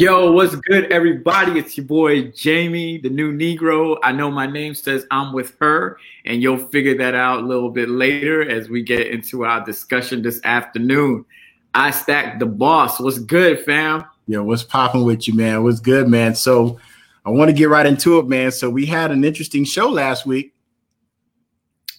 [0.00, 1.58] Yo, what's good, everybody?
[1.58, 3.98] It's your boy Jamie, the new Negro.
[4.02, 7.68] I know my name says I'm with her, and you'll figure that out a little
[7.68, 11.26] bit later as we get into our discussion this afternoon.
[11.74, 12.98] I stack the boss.
[12.98, 14.06] What's good, fam?
[14.26, 15.64] Yo, what's popping with you, man?
[15.64, 16.34] What's good, man?
[16.34, 16.80] So
[17.26, 18.52] I want to get right into it, man.
[18.52, 20.54] So we had an interesting show last week.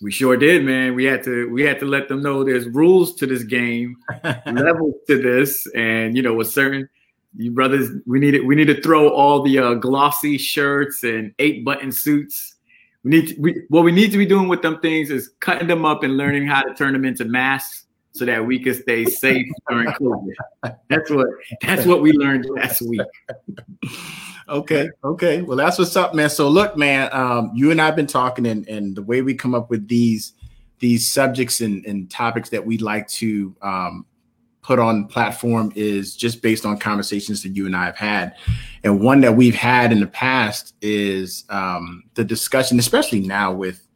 [0.01, 0.95] We sure did, man.
[0.95, 3.97] We had to we had to let them know there's rules to this game,
[4.47, 6.89] levels to this, and you know, with certain
[7.35, 8.45] you brothers, we need it.
[8.45, 12.55] We need to throw all the uh, glossy shirts and eight button suits.
[13.03, 15.67] We need to, we what we need to be doing with them things is cutting
[15.67, 19.05] them up and learning how to turn them into masks so that we can stay
[19.05, 20.33] safe during COVID.
[20.89, 21.27] That's what
[21.61, 23.01] that's what we learned last week.
[24.49, 25.41] Okay, okay.
[25.41, 26.29] Well, that's what's up, man.
[26.29, 29.55] So look, man, um, you and I've been talking, and and the way we come
[29.55, 30.33] up with these
[30.79, 34.05] these subjects and, and topics that we'd like to um,
[34.61, 38.35] put on platform is just based on conversations that you and I have had.
[38.83, 43.87] And one that we've had in the past is um, the discussion, especially now with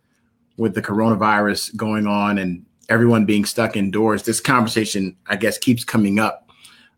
[0.58, 4.24] with the coronavirus going on and everyone being stuck indoors.
[4.24, 6.50] This conversation, I guess, keeps coming up,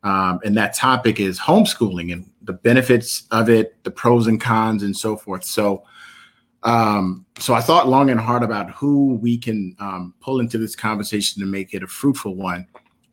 [0.03, 4.83] um, and that topic is homeschooling and the benefits of it, the pros and cons,
[4.83, 5.43] and so forth.
[5.43, 5.83] So.
[6.63, 10.75] Um, so I thought long and hard about who we can um, pull into this
[10.75, 12.67] conversation to make it a fruitful one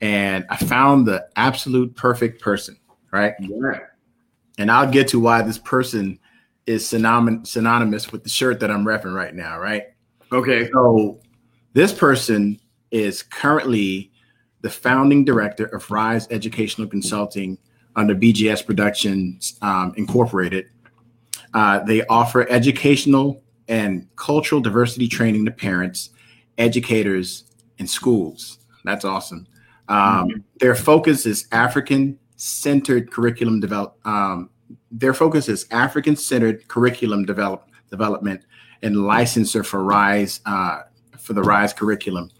[0.05, 2.77] and I found the absolute perfect person,
[3.11, 3.33] right?
[3.41, 3.79] Yeah.
[4.59, 6.19] And I'll get to why this person
[6.67, 9.85] is synonymous synonymous with the shirt that I'm repping right now, right?
[10.31, 10.69] Okay.
[10.73, 11.21] So
[11.73, 12.61] this person
[12.91, 14.13] is currently
[14.61, 17.57] the founding director of Rise Educational Consulting
[17.97, 20.67] under BGS Productions um, Incorporated.
[21.55, 26.11] Uh, they offer educational and cultural diversity training to parents,
[26.59, 27.45] educators,
[27.79, 28.59] and schools.
[28.85, 29.47] That's awesome.
[29.89, 30.41] Um, mm-hmm.
[30.61, 33.99] Their focus is African centered curriculum develop.
[34.07, 34.51] Um,
[34.91, 38.45] their focus is African centered curriculum develop development
[38.83, 40.83] and licensor for Rise uh,
[41.19, 42.31] for the Rise curriculum.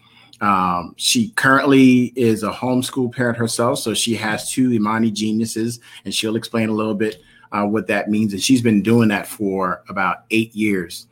[0.41, 6.13] Um, she currently is a homeschool parent herself, so she has two Imani geniuses, and
[6.13, 8.33] she'll explain a little bit uh, what that means.
[8.33, 11.07] And she's been doing that for about eight years.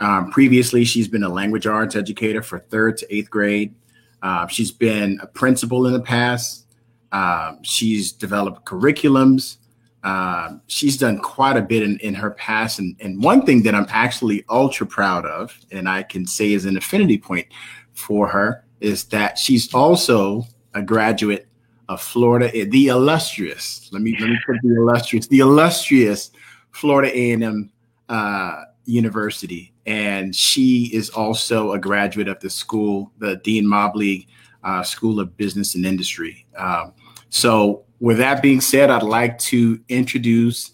[0.00, 3.74] Um, previously, she's been a language arts educator for third to eighth grade.
[4.22, 6.66] Uh, she's been a principal in the past.
[7.10, 9.58] Uh, she's developed curriculums.
[10.02, 12.78] Uh, she's done quite a bit in, in her past.
[12.78, 16.64] And, and one thing that I'm actually ultra proud of, and I can say is
[16.64, 17.46] an affinity point
[17.92, 20.44] for her, is that she's also
[20.74, 21.46] a graduate
[21.88, 26.30] of Florida, the illustrious, let me, let me put the illustrious, the illustrious
[26.70, 27.70] Florida A&M
[28.08, 34.28] uh, University and she is also a graduate of the school, the Dean Mobley
[34.62, 36.46] uh, School of Business and Industry.
[36.56, 36.92] Um,
[37.30, 40.72] so, with that being said, I'd like to introduce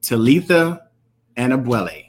[0.00, 0.82] Talitha
[1.36, 2.06] and Anabwele.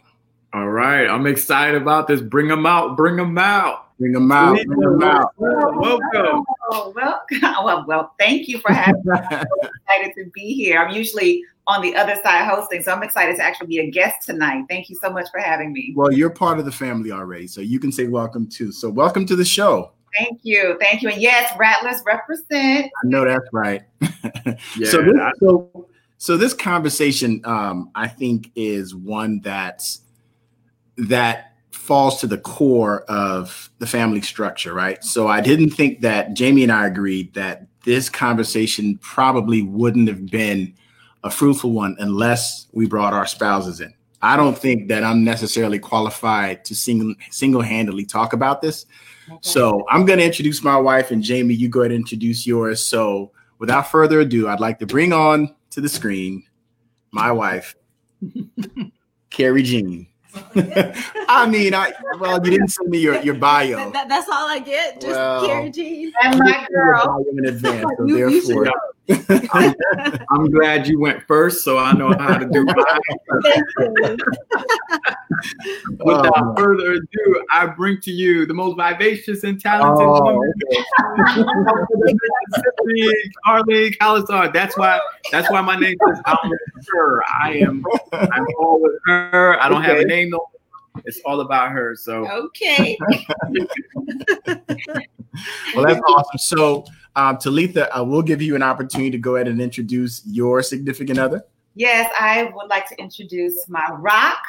[0.53, 2.21] All right, I'm excited about this.
[2.21, 3.88] Bring them out, bring them out.
[3.99, 4.57] Bring them out.
[4.65, 5.33] Bring them out.
[5.37, 6.45] Welcome.
[6.71, 7.21] Oh, well,
[7.65, 9.11] well, well, thank you for having me.
[9.29, 10.79] I'm so excited to be here.
[10.79, 12.81] I'm usually on the other side hosting.
[12.81, 14.63] So I'm excited to actually be a guest tonight.
[14.69, 15.93] Thank you so much for having me.
[15.97, 18.71] Well, you're part of the family already, so you can say welcome too.
[18.71, 19.91] So welcome to the show.
[20.17, 20.77] Thank you.
[20.79, 21.09] Thank you.
[21.09, 22.85] And yes, Rattlers represent.
[22.85, 23.83] I know that's right.
[24.77, 25.87] yeah, so, this, so,
[26.17, 30.01] so this conversation, um, I think, is one that's
[30.97, 31.48] that
[31.89, 35.03] falls to the core of the family structure, right?
[35.03, 40.27] So I didn't think that Jamie and I agreed that this conversation probably wouldn't have
[40.27, 40.71] been
[41.23, 43.91] a fruitful one unless we brought our spouses in.
[44.21, 48.85] I don't think that I'm necessarily qualified to single single handedly talk about this.
[49.27, 49.39] Okay.
[49.41, 52.85] So I'm going to introduce my wife, and Jamie, you go ahead and introduce yours.
[52.85, 56.43] So without further ado, I'd like to bring on to the screen
[57.11, 57.75] my wife,
[59.31, 60.08] Carrie Jean.
[61.27, 63.91] I mean, I well, you didn't send me your, your bio.
[63.91, 65.01] That, that's all I get.
[65.01, 66.13] Just well, Carrie Jean.
[66.23, 67.25] And my girl.
[67.31, 68.73] In advance, so you, therefore, you
[69.09, 69.75] I'm,
[70.31, 74.17] I'm, glad you went first, so I know how to do mine.
[75.99, 80.53] Without um, further ado, I bring to you the most vivacious and talented oh, woman,
[80.67, 80.83] okay.
[83.45, 84.53] Carly Calasar.
[84.53, 84.99] That's why.
[85.31, 86.59] That's why my name is I'm with
[86.93, 87.23] her.
[87.41, 87.83] I am.
[88.13, 89.57] I'm all with her.
[89.61, 89.91] I don't okay.
[89.91, 90.29] have a name.
[90.29, 90.45] No,
[91.05, 91.95] it's all about her.
[91.95, 92.97] So okay.
[95.75, 96.37] well, that's awesome.
[96.37, 96.85] So
[97.15, 101.19] um, Talitha, I will give you an opportunity to go ahead and introduce your significant
[101.19, 101.43] other.
[101.75, 104.39] Yes, I would like to introduce my rock,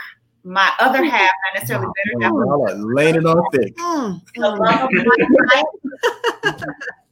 [0.44, 1.86] my other half, not necessarily
[2.20, 2.32] better.
[2.32, 3.76] Oh, laying it on thick.
[3.76, 4.20] Mm.
[4.36, 5.04] The love of my
[5.52, 5.64] life.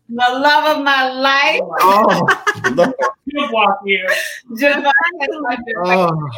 [0.09, 1.61] the love of my life.
[1.81, 2.27] Oh,
[3.31, 4.07] to walk you.
[5.85, 6.31] oh.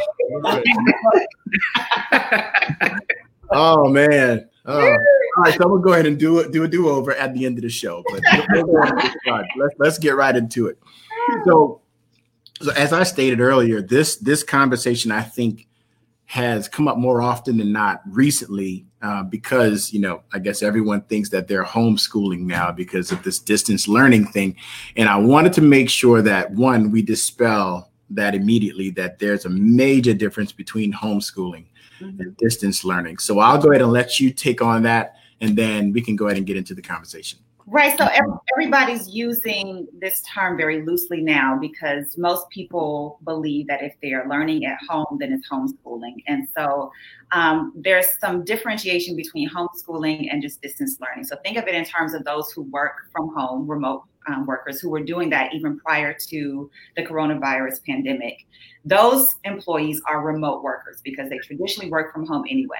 [3.51, 4.49] oh man.
[4.67, 4.97] Oh.
[5.37, 7.47] All right, so I'm gonna go ahead and do it, do a do-over at the
[7.47, 8.03] end of the show.
[8.11, 8.21] But
[9.57, 10.79] let's let's get right into it.
[11.45, 11.81] So,
[12.61, 15.69] so as I stated earlier, this this conversation I think
[16.27, 21.03] has come up more often than not recently uh, because you know I guess everyone
[21.03, 24.57] thinks that they're homeschooling now because of this distance learning thing,
[24.97, 29.51] and I wanted to make sure that one we dispel that immediately that there's a
[29.51, 31.67] major difference between homeschooling
[32.01, 32.21] mm-hmm.
[32.21, 33.19] and distance learning.
[33.19, 36.27] So I'll go ahead and let you take on that, and then we can go
[36.27, 37.39] ahead and get into the conversation.
[37.67, 37.97] Right.
[37.97, 38.09] So
[38.53, 44.29] everybody's using this term very loosely now because most people believe that if they are
[44.29, 46.17] learning at home, then it's homeschooling.
[46.27, 46.91] And so
[47.31, 51.27] um, there's some differentiation between homeschooling and just distance learning.
[51.27, 54.81] So think of it in terms of those who work from home, remote um, workers
[54.81, 58.47] who were doing that even prior to the coronavirus pandemic.
[58.85, 62.79] Those employees are remote workers because they traditionally work from home anyway.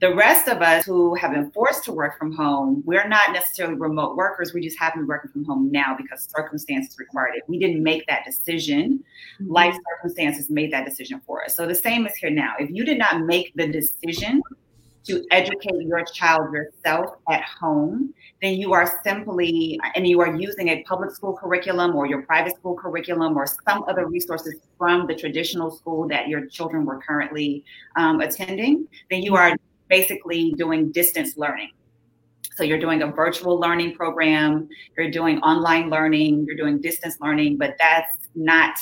[0.00, 3.74] The rest of us who have been forced to work from home, we're not necessarily
[3.74, 4.52] remote workers.
[4.52, 7.44] We just happen to be working from home now because circumstances required it.
[7.46, 9.04] We didn't make that decision.
[9.40, 9.52] Mm-hmm.
[9.52, 11.56] Life circumstances made that decision for us.
[11.56, 12.54] So the same is here now.
[12.58, 14.42] If you did not make the decision
[15.04, 20.68] to educate your child yourself at home, then you are simply, and you are using
[20.68, 25.14] a public school curriculum or your private school curriculum or some other resources from the
[25.14, 27.64] traditional school that your children were currently
[27.96, 29.54] um, attending, then you are
[29.88, 31.70] basically doing distance learning.
[32.56, 37.58] So you're doing a virtual learning program, you're doing online learning, you're doing distance learning,
[37.58, 38.74] but that's not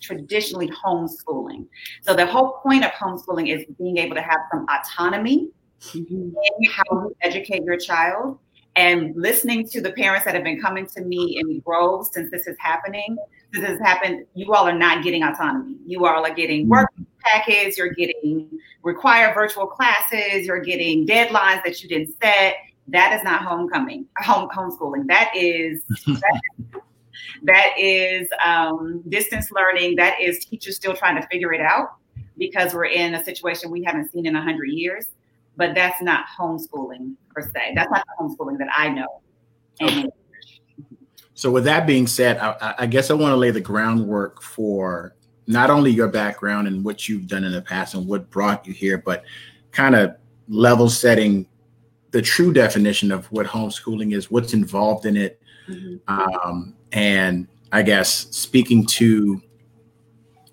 [0.00, 1.66] traditionally homeschooling.
[2.02, 5.50] So the whole point of homeschooling is being able to have some autonomy
[5.80, 6.30] mm-hmm.
[6.70, 8.38] how you educate your child.
[8.76, 12.46] And listening to the parents that have been coming to me in Grove since this
[12.46, 13.16] is happening,
[13.52, 15.76] this has happened, you all are not getting autonomy.
[15.86, 16.88] You all are getting work
[17.20, 18.48] packets, you're getting
[18.82, 22.54] required virtual classes, you're getting deadlines that you didn't set.
[22.88, 25.06] That is not homecoming, home homeschooling.
[25.08, 26.40] That is that,
[27.42, 29.96] that is um, distance learning.
[29.96, 31.96] That is teachers still trying to figure it out
[32.38, 35.08] because we're in a situation we haven't seen in a hundred years.
[35.56, 37.72] But that's not homeschooling per se.
[37.74, 39.20] That's not the homeschooling that I know.
[39.82, 40.08] Okay.
[41.34, 45.14] So, with that being said, I, I guess I want to lay the groundwork for
[45.46, 48.72] not only your background and what you've done in the past and what brought you
[48.72, 49.24] here, but
[49.72, 50.14] kind of
[50.48, 51.46] level setting
[52.10, 55.96] the true definition of what homeschooling is, what's involved in it, mm-hmm.
[56.08, 59.40] um, and I guess speaking to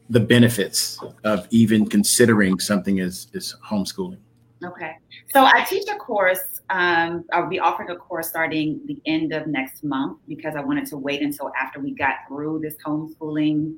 [0.10, 4.20] the benefits of even considering something as, as homeschooling.
[4.64, 4.96] Okay.
[5.34, 6.62] So I teach a course.
[6.70, 10.88] Um, I'll be offering a course starting the end of next month because I wanted
[10.88, 13.76] to wait until after we got through this homeschooling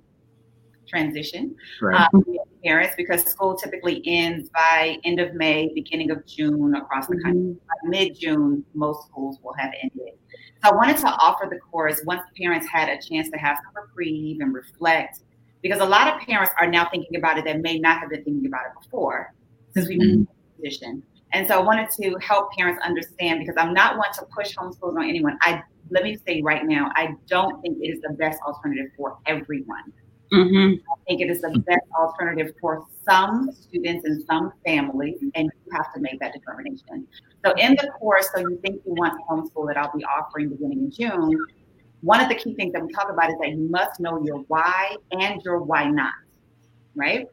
[0.87, 2.07] transition right.
[2.13, 2.25] um,
[2.63, 7.41] parents because school typically ends by end of May, beginning of June across the country.
[7.41, 7.89] Mm-hmm.
[7.89, 10.13] Mid June, most schools will have ended.
[10.63, 13.83] So I wanted to offer the course once parents had a chance to have some
[13.83, 15.19] reprieve and reflect,
[15.61, 18.23] because a lot of parents are now thinking about it that may not have been
[18.23, 19.33] thinking about it before
[19.73, 20.23] since we mm-hmm.
[21.31, 24.95] And so I wanted to help parents understand because I'm not one to push homeschools
[24.98, 25.38] on anyone.
[25.41, 29.17] I let me say right now, I don't think it is the best alternative for
[29.25, 29.91] everyone.
[30.31, 30.75] Mm-hmm.
[30.91, 35.72] I think it is the best alternative for some students and some families, and you
[35.72, 37.07] have to make that determination.
[37.43, 40.79] So, in the course, so you think you want homeschool that I'll be offering beginning
[40.79, 41.36] in June,
[42.01, 44.39] one of the key things that we talk about is that you must know your
[44.48, 46.13] why and your why not,
[46.95, 47.27] right?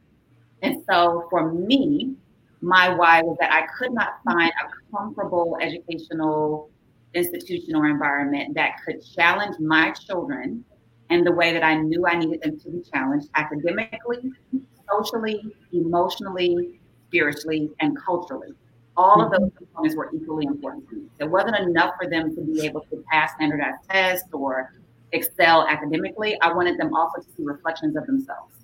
[0.62, 2.16] And so, for me,
[2.60, 6.70] my why was that I could not find a comfortable educational
[7.14, 10.64] institution or environment that could challenge my children
[11.10, 14.32] in the way that I knew I needed them to be challenged academically,
[14.88, 15.40] socially,
[15.72, 18.52] emotionally, spiritually, and culturally.
[18.96, 21.06] All of those components were equally important to me.
[21.20, 24.72] It wasn't enough for them to be able to pass standardized tests or
[25.12, 26.40] excel academically.
[26.40, 28.54] I wanted them also to see reflections of themselves,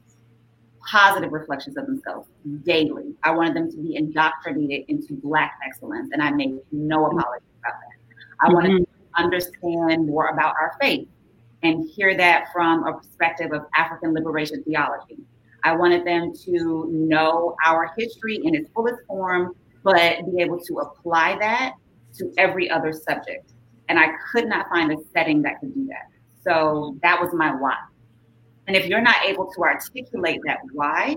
[0.90, 2.28] positive reflections of themselves
[2.64, 3.14] daily.
[3.22, 7.74] I wanted them to be indoctrinated into Black excellence, and I made no apology about
[7.80, 8.46] that.
[8.48, 8.76] I wanted mm-hmm.
[8.78, 11.08] them to understand more about our faith
[11.62, 15.18] and hear that from a perspective of African liberation theology.
[15.64, 20.78] I wanted them to know our history in its fullest form, but be able to
[20.78, 21.74] apply that
[22.18, 23.52] to every other subject.
[23.88, 26.08] And I could not find a setting that could do that.
[26.42, 27.76] So that was my why.
[28.66, 31.16] And if you're not able to articulate that why,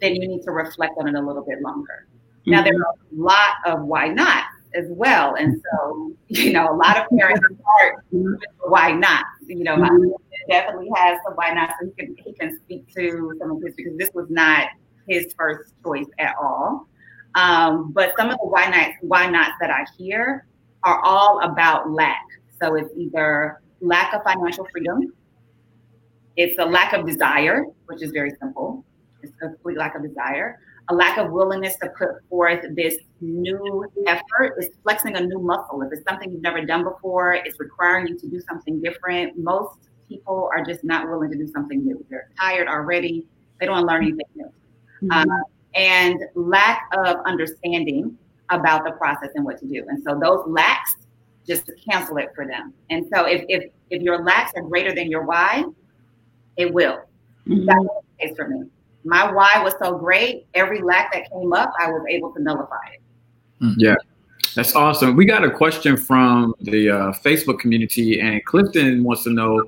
[0.00, 2.06] then you need to reflect on it a little bit longer.
[2.08, 2.50] Mm-hmm.
[2.52, 5.34] Now, there are a lot of why not as well.
[5.34, 8.04] And so, you know, a lot of parents start
[8.68, 9.24] why not.
[9.46, 9.90] You know, my
[10.48, 13.74] definitely has some why not, so he can he can speak to some of this
[13.76, 14.68] because this was not
[15.08, 16.88] his first choice at all.
[17.34, 20.46] Um, but some of the why not why nots that I hear
[20.82, 22.24] are all about lack.
[22.60, 25.12] So it's either lack of financial freedom,
[26.36, 28.84] it's a lack of desire, which is very simple.
[29.22, 33.84] It's a complete lack of desire, a lack of willingness to put forth this new
[34.06, 34.54] effort.
[34.58, 35.82] It's flexing a new muscle.
[35.82, 39.38] If it's something you've never done before, it's requiring you to do something different.
[39.38, 39.78] Most
[40.08, 42.04] people are just not willing to do something new.
[42.10, 43.26] They're tired already.
[43.58, 44.52] They don't want to learn anything new.
[45.02, 45.30] Mm-hmm.
[45.30, 45.36] Uh,
[45.74, 48.16] and lack of understanding
[48.50, 49.84] about the process and what to do.
[49.88, 50.96] And so those lacks
[51.46, 52.72] just cancel it for them.
[52.90, 55.64] And so if if if your lacks are greater than your why,
[56.56, 56.98] it will.
[57.46, 57.66] Mm-hmm.
[57.66, 58.64] That's the case for me.
[59.04, 62.76] My why was so great, every lack that came up, I was able to nullify
[62.94, 63.00] it.
[63.60, 63.72] Hmm.
[63.76, 63.94] Yeah.
[64.56, 65.16] That's awesome.
[65.16, 69.62] We got a question from the uh, Facebook community, and Clifton wants to know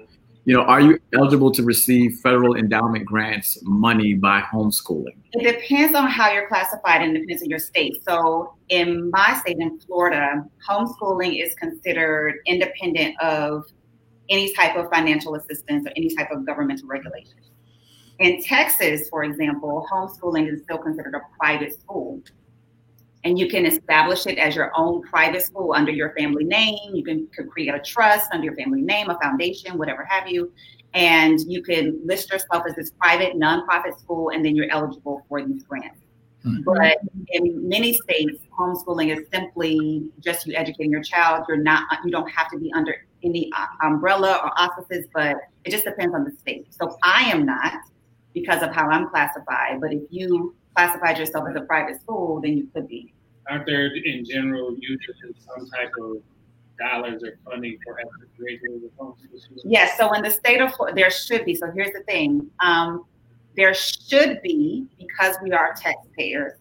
[0.49, 5.19] you know, are you eligible to receive federal endowment grants money by homeschooling?
[5.35, 8.03] It depends on how you're classified and depends on your state.
[8.03, 13.67] So in my state in Florida, homeschooling is considered independent of
[14.29, 17.39] any type of financial assistance or any type of governmental regulation.
[18.19, 22.21] In Texas, for example, homeschooling is still considered a private school
[23.25, 26.95] and you can establish it as your own private school under your family name.
[26.95, 30.53] You can, can create a trust under your family name, a foundation, whatever have you.
[30.95, 35.45] And you can list yourself as this private nonprofit school, and then you're eligible for
[35.45, 36.01] these grants.
[36.47, 36.63] Mm-hmm.
[36.63, 36.99] But
[37.33, 41.45] in many states, homeschooling is simply just you educating your child.
[41.49, 45.71] You're not, you don't have to be under any uh, umbrella or offices, but it
[45.71, 46.67] just depends on the state.
[46.71, 47.73] So I am not
[48.35, 49.81] because of how I'm classified.
[49.81, 53.13] But if you classified yourself as a private school, then you could be.
[53.51, 56.19] Aren't there in general usually some type of
[56.79, 59.15] dollars or funding for extracurriculars
[59.65, 61.55] Yes, so in the state of Florida, there should be.
[61.55, 62.49] So here's the thing.
[62.61, 63.05] Um,
[63.57, 66.53] there should be, because we are taxpayers,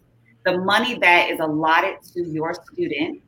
[0.46, 3.22] the money that is allotted to your student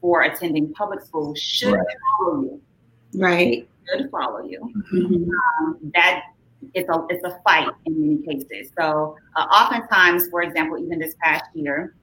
[0.00, 1.86] for attending public school should right.
[2.18, 2.62] follow you.
[3.14, 3.68] Right.
[3.88, 4.60] Should follow you.
[4.92, 5.30] Mm-hmm.
[5.64, 6.22] Um, that
[6.74, 8.72] it's a it's a fight in many cases.
[8.78, 11.94] So uh, oftentimes, for example, even this past year,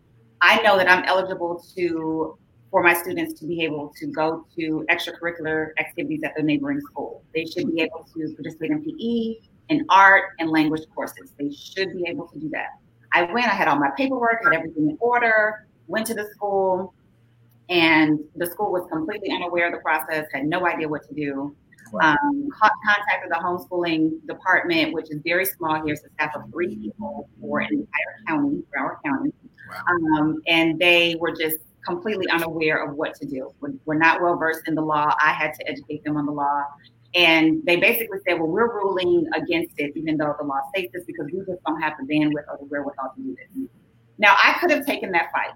[0.42, 2.38] I know that I'm eligible to
[2.74, 7.24] for my students to be able to go to extracurricular activities at the neighboring school.
[7.34, 11.32] They should be able to participate in PE, in art, and language courses.
[11.38, 12.80] They should be able to do that.
[13.14, 16.96] I went, I had all my paperwork, had everything in order, went to the school,
[17.70, 21.56] and the school was completely unaware of the process, had no idea what to do.
[22.02, 25.94] Um, contacted the homeschooling department, which is very small here.
[25.94, 29.32] It's a staff of three people for an entire county, our county.
[29.70, 30.18] Wow.
[30.18, 33.54] Um, and they were just completely unaware of what to do.
[33.60, 35.14] We're, we're not well versed in the law.
[35.22, 36.64] I had to educate them on the law.
[37.14, 41.04] And they basically said, well, we're ruling against it, even though the law states this,
[41.06, 43.70] because we just don't have the bandwidth or the wherewithal to do this.
[44.18, 45.52] Now, I could have taken that fight.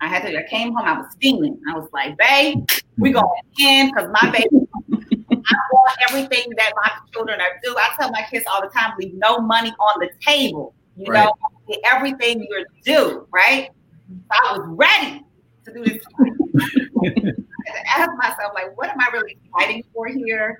[0.00, 1.58] I had to, I came home, I was steaming.
[1.68, 2.58] I was like, babe,
[2.98, 3.26] we going
[3.58, 4.66] in because my baby
[5.48, 7.74] I want everything that my children are do.
[7.76, 10.74] I tell my kids all the time, leave no money on the table.
[10.96, 11.24] You right.
[11.24, 13.70] know, everything you're due, right?
[14.08, 15.22] So I was ready
[15.64, 16.02] to do this.
[17.66, 20.56] I ask myself, like, what am I really fighting for here?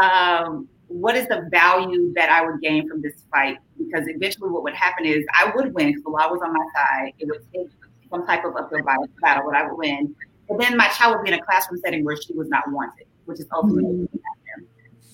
[0.00, 3.58] Um, what is the value that I would gain from this fight?
[3.78, 6.66] Because eventually, what would happen is I would win because the law was on my
[6.74, 7.12] side.
[7.18, 7.68] It would take
[8.14, 10.14] some type of uphill battle, but I would win.
[10.48, 13.06] But then my child would be in a classroom setting where she was not wanted
[13.26, 14.64] which is ultimately mm-hmm.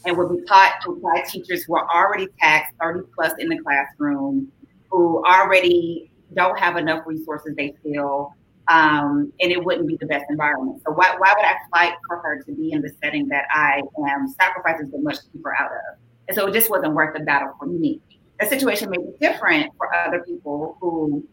[0.07, 4.50] and would be taught by teachers who are already taxed 30 plus in the classroom,
[4.90, 8.35] who already don't have enough resources they feel,
[8.69, 10.80] um, and it wouldn't be the best environment.
[10.87, 13.83] So why, why would I fight for her to be in the setting that I
[14.09, 15.99] am sacrificing so much to keep her out of?
[16.28, 18.00] And so it just wasn't worth the battle for me.
[18.38, 21.26] The situation may be different for other people who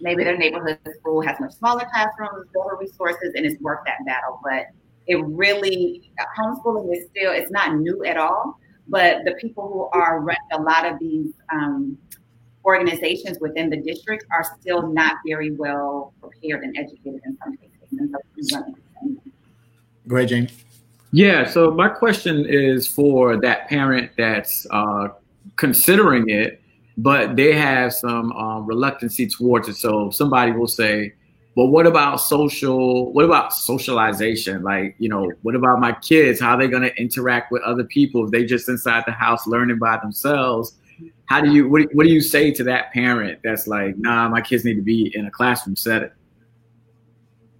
[0.00, 4.40] maybe their neighborhood school has much smaller classrooms, better resources, and it's worth that battle.
[4.42, 4.66] But
[5.06, 10.20] it really homeschooling is still it's not new at all but the people who are
[10.20, 11.98] running a lot of these um,
[12.64, 17.72] organizations within the district are still not very well prepared and educated in some cases.
[17.92, 18.62] And so
[20.08, 20.48] go ahead jane.
[21.12, 25.08] Yeah so my question is for that parent that's uh,
[25.56, 26.60] considering it
[26.96, 31.12] but they have some um, reluctancy towards it so somebody will say
[31.56, 33.14] but what about social?
[33.14, 34.62] What about socialization?
[34.62, 36.38] Like, you know, what about my kids?
[36.38, 39.46] How are they going to interact with other people if they just inside the house
[39.46, 40.74] learning by themselves?
[41.24, 41.66] How do you?
[41.66, 44.82] What, what do you say to that parent that's like, nah, my kids need to
[44.82, 46.10] be in a classroom setting?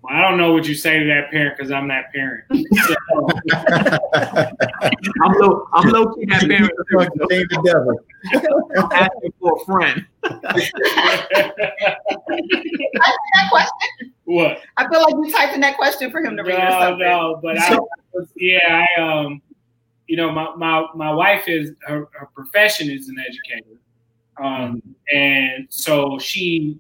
[0.06, 2.44] Well, I don't know what you say to that parent because I'm that parent.
[5.22, 5.66] I'm low.
[5.72, 6.70] I'm low key that parent.
[7.28, 7.98] Thank the devil.
[8.78, 10.06] I'm asking for a friend.
[10.22, 11.56] that
[13.50, 14.12] question.
[14.24, 14.60] What?
[14.76, 16.98] I feel like you typed in that question for him to read or No, something.
[16.98, 17.78] no, but I,
[18.36, 19.40] yeah, I um,
[20.06, 23.80] you know, my my my wife is her, her profession is an educator,
[24.42, 24.82] um,
[25.12, 26.78] and so she,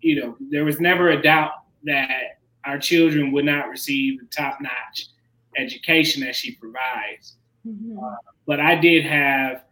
[0.00, 1.52] you know, there was never a doubt
[1.84, 5.06] that our children would not receive the top notch
[5.56, 7.36] education that she provides.
[8.46, 9.64] But I did have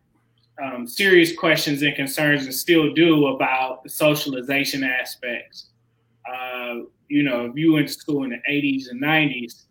[0.62, 5.68] um, serious questions and concerns, and still do, about the socialization aspects.
[6.30, 9.64] Uh, you know, if you went to school in the 80s and 90s,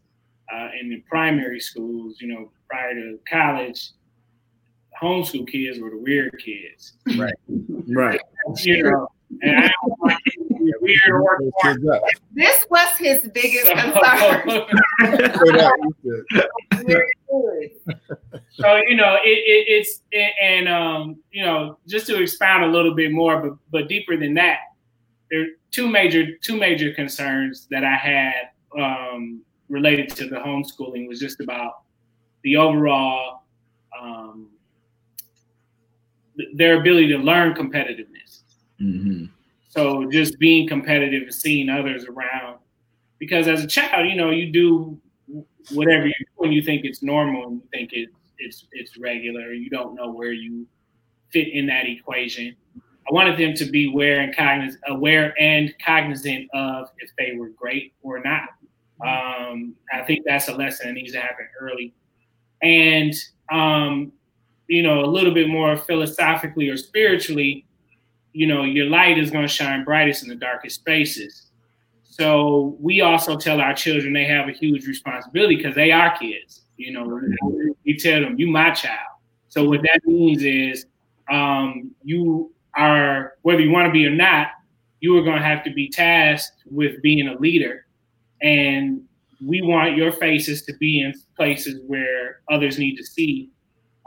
[0.53, 3.91] uh, and in primary schools, you know, prior to college,
[5.01, 6.93] homeschool kids were the weird kids.
[7.17, 7.33] Right.
[7.87, 8.19] Right.
[8.63, 9.07] You know,
[9.41, 10.20] and I don't want to be
[10.81, 12.01] weird or Those.
[12.33, 14.41] This was his biggest concern.
[15.35, 15.73] Straight up.
[16.85, 17.99] Very good.
[18.51, 20.01] so you know it, it, it's
[20.41, 24.33] and um you know just to expound a little bit more but but deeper than
[24.33, 24.59] that
[25.29, 31.07] there are two major two major concerns that i had um related to the homeschooling
[31.07, 31.83] was just about
[32.43, 33.43] the overall
[33.99, 34.49] um
[36.55, 38.41] their ability to learn competitiveness
[38.81, 39.29] Mhm.
[39.71, 42.59] So just being competitive and seeing others around,
[43.19, 44.99] because as a child, you know, you do
[45.71, 49.53] whatever you do and you think it's normal and you think it, it's it's regular.
[49.53, 50.67] You don't know where you
[51.29, 52.53] fit in that equation.
[52.75, 57.49] I wanted them to be aware and cognizant, aware and cognizant of if they were
[57.49, 58.49] great or not.
[59.07, 61.93] Um, I think that's a lesson that needs to happen early,
[62.61, 63.13] and
[63.49, 64.11] um,
[64.67, 67.65] you know, a little bit more philosophically or spiritually
[68.33, 71.47] you know, your light is going to shine brightest in the darkest spaces.
[72.03, 76.61] So we also tell our children they have a huge responsibility because they are kids.
[76.77, 77.21] You know,
[77.85, 78.99] we tell them, "You my child."
[79.49, 80.85] So what that means is,
[81.29, 84.47] um, you are whether you want to be or not,
[84.99, 87.85] you are going to have to be tasked with being a leader,
[88.41, 89.01] and
[89.45, 93.49] we want your faces to be in places where others need to see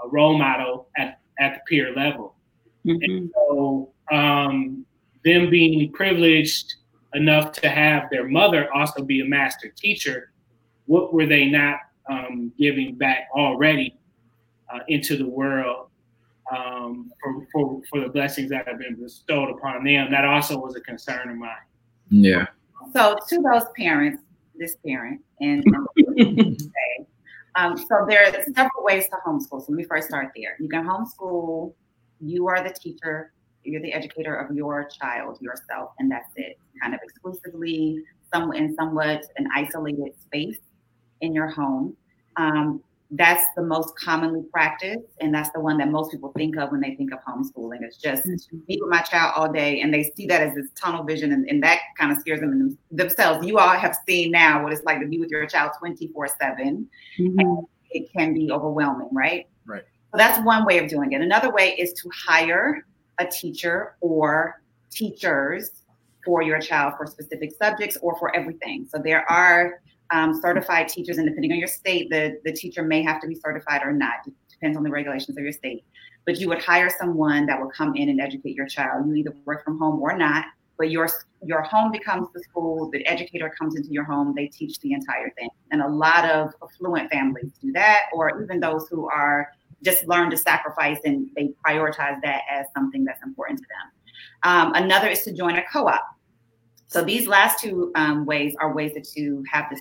[0.05, 2.35] a role model at at the peer level.
[2.85, 4.85] And so, um,
[5.25, 6.75] them being privileged
[7.15, 10.33] enough to have their mother also be a master teacher,
[10.87, 11.79] what were they not
[12.11, 13.97] um, giving back already
[14.73, 15.89] uh, into the world
[16.55, 20.11] um, for, for, for the blessings that have been bestowed upon them?
[20.11, 21.51] That also was a concern of mine.
[22.11, 22.47] Yeah.
[22.93, 24.23] So to those parents,
[24.57, 25.65] this parent, and
[26.61, 27.07] say,
[27.57, 29.61] um, so there are several ways to homeschool.
[29.61, 30.57] So let me first start there.
[30.61, 31.73] You can homeschool.
[32.21, 33.33] You are the teacher.
[33.65, 36.59] You're the educator of your child yourself, and that's it.
[36.83, 40.59] Kind of exclusively, some in somewhat an isolated space
[41.21, 41.97] in your home.
[42.37, 46.73] Um, that's the most commonly practiced, and that's the one that most people think of
[46.73, 47.83] when they think of homeschooling.
[47.83, 48.25] It's just
[48.67, 51.49] be with my child all day, and they see that as this tunnel vision, and,
[51.49, 53.47] and that kind of scares them them- themselves.
[53.47, 56.89] You all have seen now what it's like to be with your child 24 7.
[57.91, 59.47] It can be overwhelming, right?
[59.67, 59.85] Right.
[60.11, 61.21] So that's one way of doing it.
[61.21, 62.85] Another way is to hire
[63.19, 65.71] a teacher or teachers
[66.25, 68.87] for your child for specific subjects or for everything.
[68.91, 69.81] So there are
[70.13, 73.35] um, certified teachers, and depending on your state, the, the teacher may have to be
[73.35, 74.15] certified or not.
[74.27, 75.85] It depends on the regulations of your state.
[76.27, 79.07] But you would hire someone that will come in and educate your child.
[79.07, 80.47] You either work from home or not,
[80.79, 81.09] but your
[81.43, 82.91] your home becomes the school.
[82.91, 84.33] The educator comes into your home.
[84.35, 88.61] They teach the entire thing, and a lot of affluent families do that, or even
[88.61, 89.51] those who are
[89.85, 93.93] just learn to sacrifice and they prioritize that as something that's important to them.
[94.43, 96.03] Um, another is to join a co-op.
[96.87, 99.81] So these last two um, ways are ways that you have this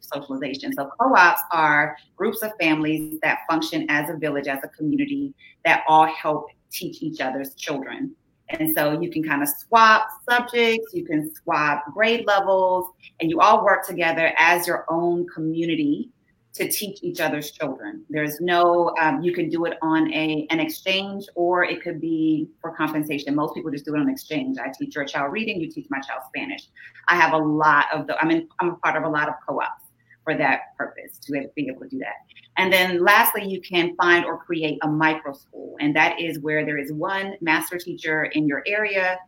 [0.00, 0.72] socialization.
[0.72, 5.34] So co-ops are groups of families that function as a village, as a community
[5.64, 8.14] that all help teach each other's children.
[8.50, 13.40] And so you can kind of swap subjects, you can swap grade levels, and you
[13.40, 16.10] all work together as your own community
[16.54, 18.04] to teach each other's children.
[18.10, 22.48] There's no, um, you can do it on a an exchange, or it could be
[22.60, 23.34] for compensation.
[23.34, 24.58] Most people just do it on exchange.
[24.58, 26.68] I teach your child reading, you teach my child Spanish.
[27.08, 28.18] I have a lot of the.
[28.18, 28.48] I'm in.
[28.60, 29.84] I'm a part of a lot of co-ops
[30.24, 32.14] for that purpose to be able to do that.
[32.58, 36.66] And then lastly, you can find or create a micro school, and that is where
[36.66, 39.18] there is one master teacher in your area.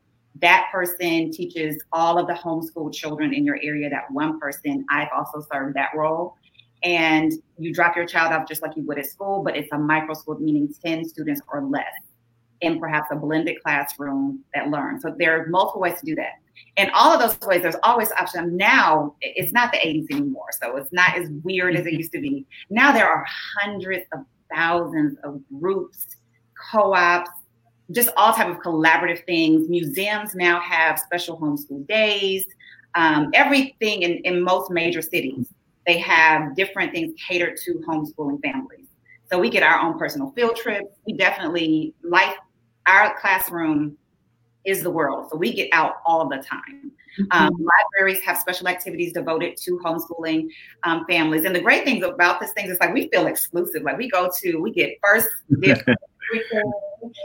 [0.43, 3.89] That person teaches all of the homeschool children in your area.
[3.89, 6.37] That one person, I've also served that role
[6.85, 9.79] and you drop your child off just like you would at school, but it's a
[9.79, 11.93] micro school, meaning 10 students or less.
[12.61, 14.99] in perhaps a blended classroom that learn.
[15.01, 16.35] So there are multiple ways to do that.
[16.77, 18.57] And all of those ways, there's always option.
[18.57, 22.21] Now it's not the 80s anymore, so it's not as weird as it used to
[22.21, 22.47] be.
[22.71, 23.27] Now there are
[23.61, 24.21] hundreds of
[24.55, 26.07] thousands of groups,
[26.71, 27.31] co-ops,
[27.91, 29.69] just all type of collaborative things.
[29.69, 32.47] Museums now have special homeschool days.
[32.95, 35.49] Um, everything in, in most major cities,
[35.87, 38.87] they have different things catered to homeschooling families.
[39.31, 40.87] So we get our own personal field trips.
[41.07, 42.37] We definitely like
[42.87, 43.97] our classroom
[44.65, 45.29] is the world.
[45.31, 46.93] So we get out all the time.
[47.21, 47.25] Mm-hmm.
[47.31, 47.53] Um,
[47.95, 50.49] libraries have special activities devoted to homeschooling
[50.83, 51.45] um, families.
[51.45, 53.83] And the great things about this thing is like we feel exclusive.
[53.83, 55.29] Like we go to, we get first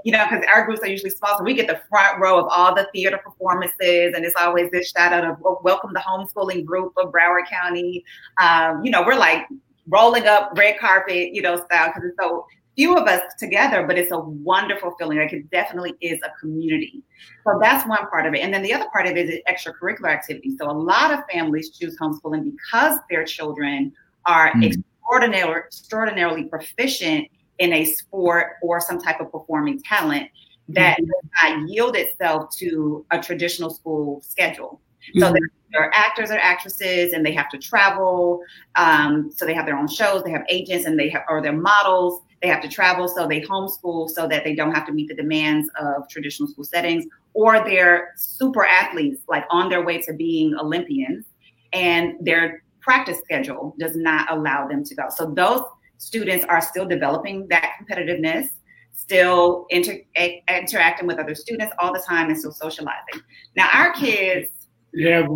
[0.03, 2.47] you know, because our groups are usually small, so we get the front row of
[2.49, 6.93] all the theater performances, and it's always this shout out of welcome the homeschooling group
[6.97, 8.03] of Broward County.
[8.41, 9.45] Um, you know, we're like
[9.87, 13.97] rolling up red carpet, you know, style because it's so few of us together, but
[13.97, 15.17] it's a wonderful feeling.
[15.17, 17.03] Like it definitely is a community.
[17.43, 18.39] So that's one part of it.
[18.39, 20.55] And then the other part of it is extracurricular activities.
[20.57, 23.91] So a lot of families choose homeschooling because their children
[24.25, 24.65] are mm.
[24.65, 27.27] extraordinarily, extraordinarily proficient
[27.59, 30.29] in a sport or some type of performing talent
[30.69, 31.05] that mm-hmm.
[31.05, 34.81] does not yield itself to a traditional school schedule.
[35.15, 35.19] Mm-hmm.
[35.21, 38.41] So they're, actors or actresses, and they have to travel.
[38.75, 40.23] Um, so they have their own shows.
[40.23, 42.23] They have agents, and they have or their models.
[42.41, 45.13] They have to travel, so they homeschool so that they don't have to meet the
[45.13, 47.05] demands of traditional school settings.
[47.35, 51.25] Or they're super athletes, like on their way to being Olympians,
[51.71, 55.03] and their practice schedule does not allow them to go.
[55.15, 55.61] So those
[55.99, 58.47] students are still developing that competitiveness,
[58.93, 63.21] still inter- a- interacting with other students all the time, and still socializing.
[63.55, 64.49] Now, our kids.
[64.93, 65.27] Yeah,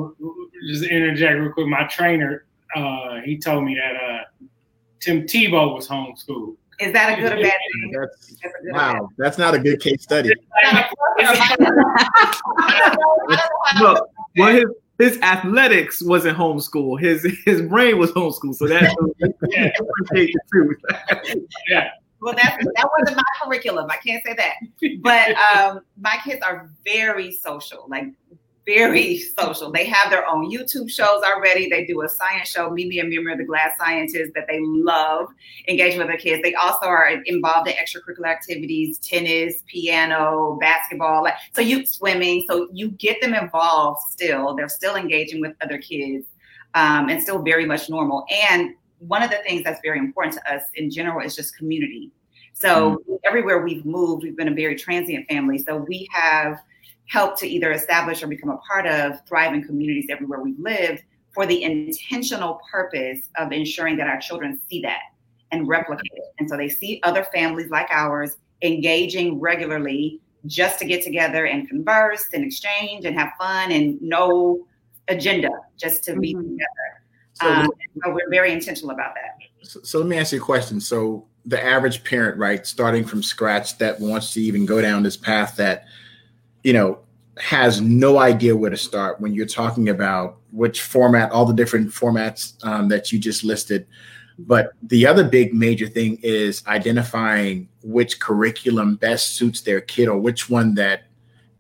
[0.68, 1.68] just interject real quick.
[1.68, 2.46] My trainer,
[2.76, 4.24] uh, he told me that uh,
[5.00, 6.56] Tim Tebow was homeschooled.
[6.80, 7.92] Is that a good or bad thing?
[7.92, 10.30] That's, that's wow, that's not a good case study.
[13.80, 14.66] Look, well, his,
[15.00, 17.00] his athletics wasn't homeschool.
[17.00, 18.56] His his brain was homeschool.
[18.56, 18.94] So that's
[19.50, 19.72] yeah.
[20.12, 20.78] the truth.
[21.70, 21.90] yeah.
[22.22, 23.88] Well, that that wasn't my curriculum.
[23.90, 24.56] I can't say that.
[25.02, 27.86] But um, my kids are very social.
[27.90, 28.06] Like
[28.66, 29.72] very social.
[29.72, 31.70] They have their own YouTube shows already.
[31.70, 35.28] They do a science show, Mimi and Mimir, the glass scientists, that they love
[35.68, 36.42] engaging with their kids.
[36.42, 42.46] They also are involved in extracurricular activities, tennis, piano, basketball, like so you swimming.
[42.48, 44.56] So you get them involved still.
[44.56, 46.26] They're still engaging with other kids
[46.74, 48.26] um, and still very much normal.
[48.32, 52.12] And one of the things that's very important to us in general is just community.
[52.54, 53.16] So mm-hmm.
[53.26, 55.58] everywhere we've moved, we've been a very transient family.
[55.58, 56.60] So we have
[57.08, 61.46] help to either establish or become a part of thriving communities everywhere we've lived for
[61.46, 65.02] the intentional purpose of ensuring that our children see that
[65.52, 66.34] and replicate it.
[66.40, 71.68] And so they see other families like ours engaging regularly just to get together and
[71.68, 74.66] converse and exchange and have fun and no
[75.08, 76.20] agenda, just to mm-hmm.
[76.22, 76.66] be together.
[77.34, 77.70] So, um,
[78.04, 79.68] so, we're very intentional about that.
[79.68, 80.80] So, so let me ask you a question.
[80.80, 85.18] So the average parent, right, starting from scratch that wants to even go down this
[85.18, 85.86] path that
[86.64, 87.00] you know,
[87.38, 91.90] has no idea where to start when you're talking about which format, all the different
[91.90, 93.88] formats um, that you just listed.
[94.38, 100.18] But the other big major thing is identifying which curriculum best suits their kid or
[100.18, 101.04] which one that,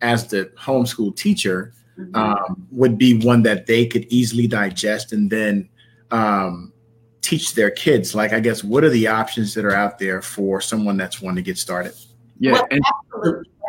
[0.01, 2.15] as the homeschool teacher, mm-hmm.
[2.15, 5.69] um, would be one that they could easily digest and then
[6.11, 6.73] um,
[7.21, 8.13] teach their kids.
[8.13, 11.37] Like, I guess, what are the options that are out there for someone that's wanting
[11.37, 11.93] to get started?
[12.39, 12.83] Yeah, well, and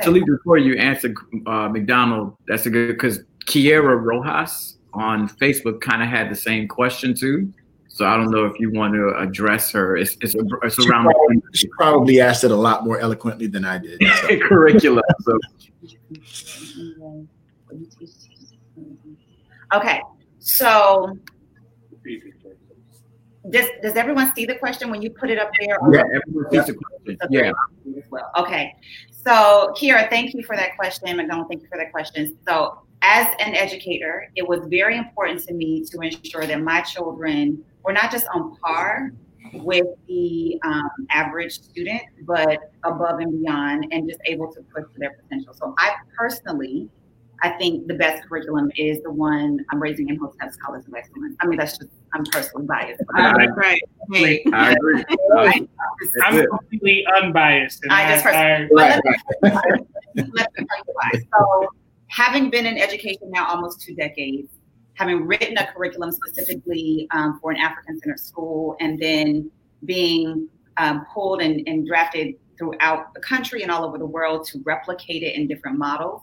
[0.05, 1.15] Talib, before you answer
[1.47, 6.69] uh, McDonald, that's a good because Kiera Rojas on Facebook kind of had the same
[6.69, 7.53] question too.
[7.89, 9.97] So I don't know if you want to address her.
[9.97, 11.05] It's it's, it's she around.
[11.05, 14.03] Probably, she probably asked it a lot more eloquently than I did.
[14.21, 14.39] So.
[14.49, 15.05] Curriculum.
[15.21, 15.39] So.
[19.73, 20.01] Okay,
[20.39, 21.17] so
[23.51, 25.79] does does everyone see the question when you put it up there?
[25.93, 27.19] Yeah, everyone sees the question.
[27.31, 27.53] Yeah.
[28.11, 28.75] Well, okay.
[29.27, 31.17] So, Kiera, thank you for that question.
[31.17, 32.37] McDonald, thank you for that question.
[32.47, 37.63] So, as an educator, it was very important to me to ensure that my children
[37.83, 39.13] were not just on par
[39.55, 44.99] with the um, average student, but above and beyond, and just able to push to
[44.99, 45.55] their potential.
[45.55, 46.91] So, I personally,
[47.43, 51.37] I think the best curriculum is the one I'm raising in Hotep Scholars of Excellence.
[51.41, 53.03] I mean, that's just I'm personally biased.
[53.15, 53.81] I, right.
[54.13, 54.45] Hey.
[54.53, 55.05] I agree.
[55.37, 55.69] I,
[56.23, 57.83] I'm completely unbiased.
[57.91, 58.69] I just personally.
[58.73, 59.03] Right,
[60.17, 61.27] right.
[61.37, 61.69] so,
[62.09, 64.49] having been in education now almost two decades,
[64.95, 69.51] having written a curriculum specifically um, for an African centered school, and then
[69.85, 74.61] being um, pulled and, and, drafted throughout the country and all over the world to
[74.65, 76.23] replicate it in different models.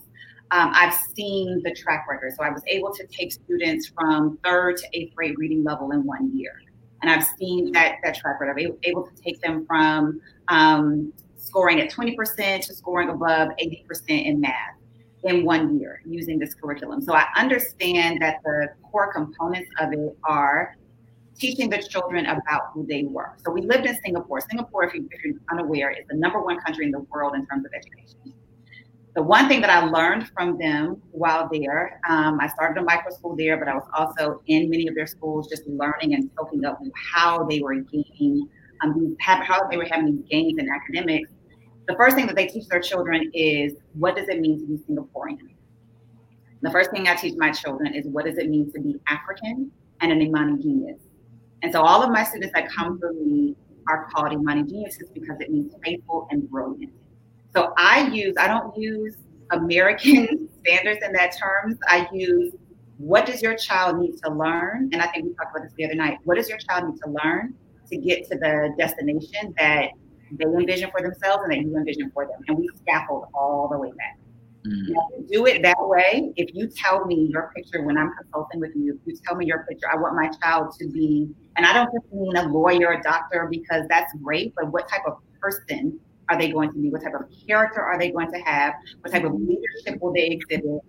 [0.52, 2.34] Um, I've seen the track record.
[2.38, 6.06] So I was able to take students from third to eighth grade reading level in
[6.06, 6.62] one year.
[7.02, 8.58] And I've seen that, that track record.
[8.58, 14.42] Been able to take them from um, scoring at 20% to scoring above 80% in
[14.42, 14.76] math
[15.24, 17.02] in one year using this curriculum.
[17.02, 20.76] So I understand that the core components of it are
[21.38, 23.36] teaching the children about who they were.
[23.44, 24.42] So we lived in Singapore.
[24.42, 27.46] Singapore, if, you, if you're unaware, is the number one country in the world in
[27.48, 28.34] terms of education.
[29.14, 33.12] The one thing that I learned from them while there, um, I started a micro
[33.12, 36.64] school there, but I was also in many of their schools just learning and soaking
[36.64, 36.80] up
[37.14, 38.48] how they were gaining,
[38.82, 41.30] um, how they were having these gains in academics
[41.88, 44.78] the first thing that they teach their children is what does it mean to be
[44.78, 45.56] Singaporean?
[46.62, 49.72] The first thing I teach my children is what does it mean to be African
[50.00, 51.00] and an Imani genius.
[51.64, 53.56] And so all of my students that come through me
[53.88, 56.94] are called Imani geniuses because it means faithful and brilliant.
[57.54, 59.16] So I use, I don't use
[59.52, 61.78] American standards in that terms.
[61.88, 62.54] I use
[62.98, 64.90] what does your child need to learn?
[64.94, 66.20] And I think we talked about this the other night.
[66.24, 67.56] What does your child need to learn
[67.92, 69.90] to get to the destination that
[70.32, 72.42] they envision for themselves and that you envision for them.
[72.48, 74.18] And we scaffold all the way back.
[74.66, 75.26] Mm-hmm.
[75.32, 76.32] do it that way.
[76.36, 79.48] If you tell me your picture when I'm consulting with you, if you tell me
[79.48, 82.90] your picture, I want my child to be, and I don't just mean a lawyer,
[82.90, 86.80] or a doctor, because that's great, but what type of person are they going to
[86.80, 86.90] be?
[86.90, 88.74] What type of character are they going to have?
[89.02, 90.82] What type of leadership will they exhibit?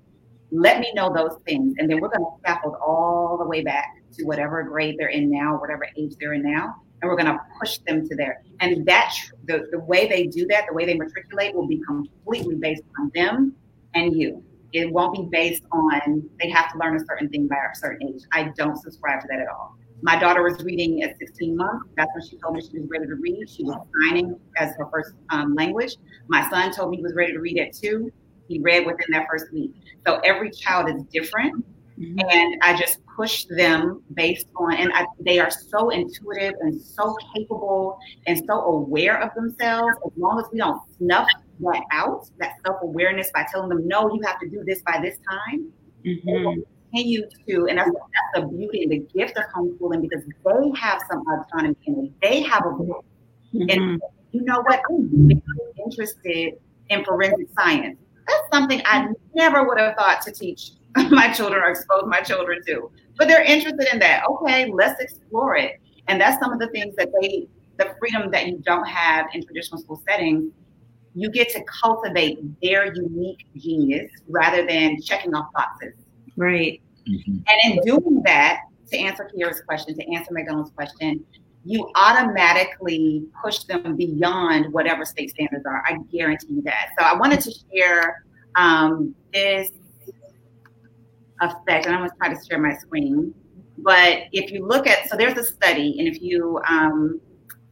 [0.51, 1.75] Let me know those things.
[1.79, 5.31] And then we're going to scaffold all the way back to whatever grade they're in
[5.31, 8.43] now, whatever age they're in now and we're going to push them to there.
[8.61, 9.13] And that
[9.45, 13.11] the, the way they do that, the way they matriculate, will be completely based on
[13.15, 13.55] them
[13.95, 14.43] and you.
[14.73, 18.09] It won't be based on they have to learn a certain thing by a certain
[18.09, 18.23] age.
[18.33, 19.77] I don't subscribe to that at all.
[20.03, 21.87] My daughter was reading at 16 months.
[21.97, 23.49] That's when she told me she was ready to read.
[23.49, 25.97] She was signing as her first um, language.
[26.29, 28.13] My son told me he was ready to read at two.
[28.49, 29.73] He read within that first week.
[30.05, 31.65] So every child is different.
[31.99, 32.19] Mm-hmm.
[32.31, 37.15] And I just push them based on, and I, they are so intuitive and so
[37.35, 39.95] capable and so aware of themselves.
[40.05, 41.29] As long as we don't snuff
[41.61, 44.99] that out, that self awareness by telling them, no, you have to do this by
[45.01, 45.71] this time.
[46.05, 46.61] Mm-hmm.
[46.93, 51.01] Continue to, and that's, that's the beauty and the gift of homeschooling because they have
[51.11, 52.13] some autonomy in it.
[52.21, 53.03] They have a voice.
[53.55, 53.71] Mm-hmm.
[53.71, 54.01] And
[54.33, 54.81] you know what?
[54.91, 55.43] I'm really
[55.85, 56.55] interested
[56.91, 57.99] in forensic science.
[58.27, 60.73] That's something I never would have thought to teach
[61.11, 62.91] my children or expose my children to.
[63.17, 64.25] But they're interested in that.
[64.29, 65.81] Okay, let's explore it.
[66.09, 67.47] And that's some of the things that they,
[67.79, 70.53] the freedom that you don't have in traditional school settings,
[71.15, 75.93] you get to cultivate their unique genius rather than checking off boxes.
[76.37, 76.81] Right.
[77.09, 77.37] Mm-hmm.
[77.49, 81.25] And in doing that, to answer Kiera's question, to answer McDonald's question,
[81.65, 85.83] you automatically push them beyond whatever state standards are.
[85.87, 86.91] I guarantee you that.
[86.99, 88.25] So I wanted to share
[88.57, 89.71] um, this
[91.41, 93.35] effect, and I'm going to try to share my screen.
[93.79, 97.21] But if you look at, so there's a study, and if you um,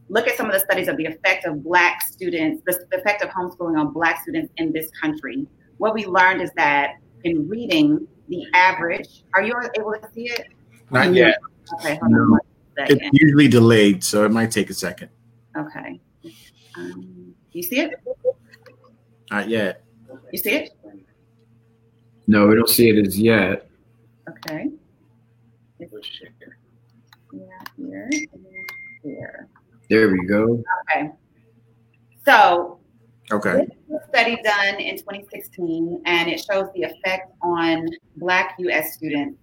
[0.09, 3.23] look at some of the studies of the effect of Black students, the, the effect
[3.23, 5.47] of homeschooling on Black students in this country,
[5.77, 10.47] what we learned is that in reading, the average, are you able to see it?
[10.89, 11.37] Not yet.
[11.75, 12.39] Okay, no.
[12.77, 15.09] It's usually delayed, so it might take a second.
[15.55, 15.99] Okay.
[16.77, 17.91] Um, you see it?
[19.29, 19.83] Not yet.
[20.31, 20.71] You see it?
[22.27, 23.69] No, we don't see it as yet.
[24.29, 24.69] Okay.
[25.79, 25.87] Yeah,
[27.77, 28.09] here,
[29.03, 29.47] here.
[29.89, 30.63] There we go.
[30.89, 31.11] Okay.
[32.25, 32.79] So,
[33.31, 33.67] okay.
[34.09, 38.93] study done in 2016, and it shows the effect on Black U.S.
[38.93, 39.37] students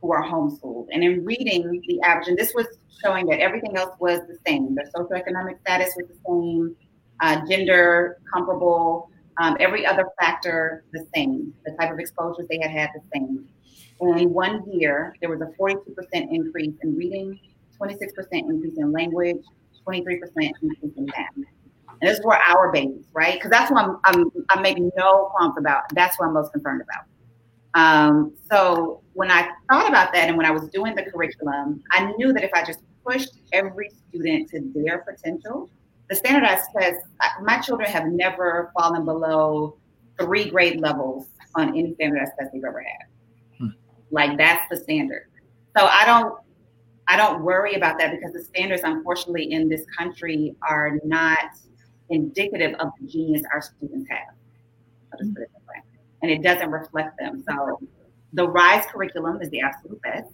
[0.00, 0.86] who are homeschooled.
[0.92, 2.66] And in reading the average, and this was
[3.02, 4.74] showing that everything else was the same.
[4.74, 6.76] Their socioeconomic status was the same,
[7.20, 11.52] uh, gender comparable, um, every other factor the same.
[11.64, 13.46] The type of exposures they had had the same.
[14.00, 17.38] In one year, there was a 42% increase in reading,
[17.80, 19.42] 26% increase in language,
[19.86, 21.53] 23% increase in math.
[22.00, 23.34] And this were our babies, right?
[23.34, 25.82] Because that's what I'm, I'm, I'm making no qualms about.
[25.94, 27.04] That's what I'm most concerned about.
[27.74, 32.12] Um, so when I thought about that and when I was doing the curriculum, I
[32.16, 35.70] knew that if I just pushed every student to their potential,
[36.08, 37.02] the standardized tests,
[37.42, 39.76] my children have never fallen below
[40.20, 43.58] three grade levels on any standardized test they've ever had.
[43.58, 43.68] Hmm.
[44.10, 45.26] Like that's the standard.
[45.76, 46.38] So I don't
[47.06, 51.38] I don't worry about that because the standards, unfortunately, in this country are not
[52.10, 54.34] indicative of the genius our students have.
[55.12, 55.82] I'll just put it that way.
[56.22, 57.44] and it doesn't reflect them.
[57.48, 57.80] So
[58.32, 60.32] the RISE curriculum is the absolute best,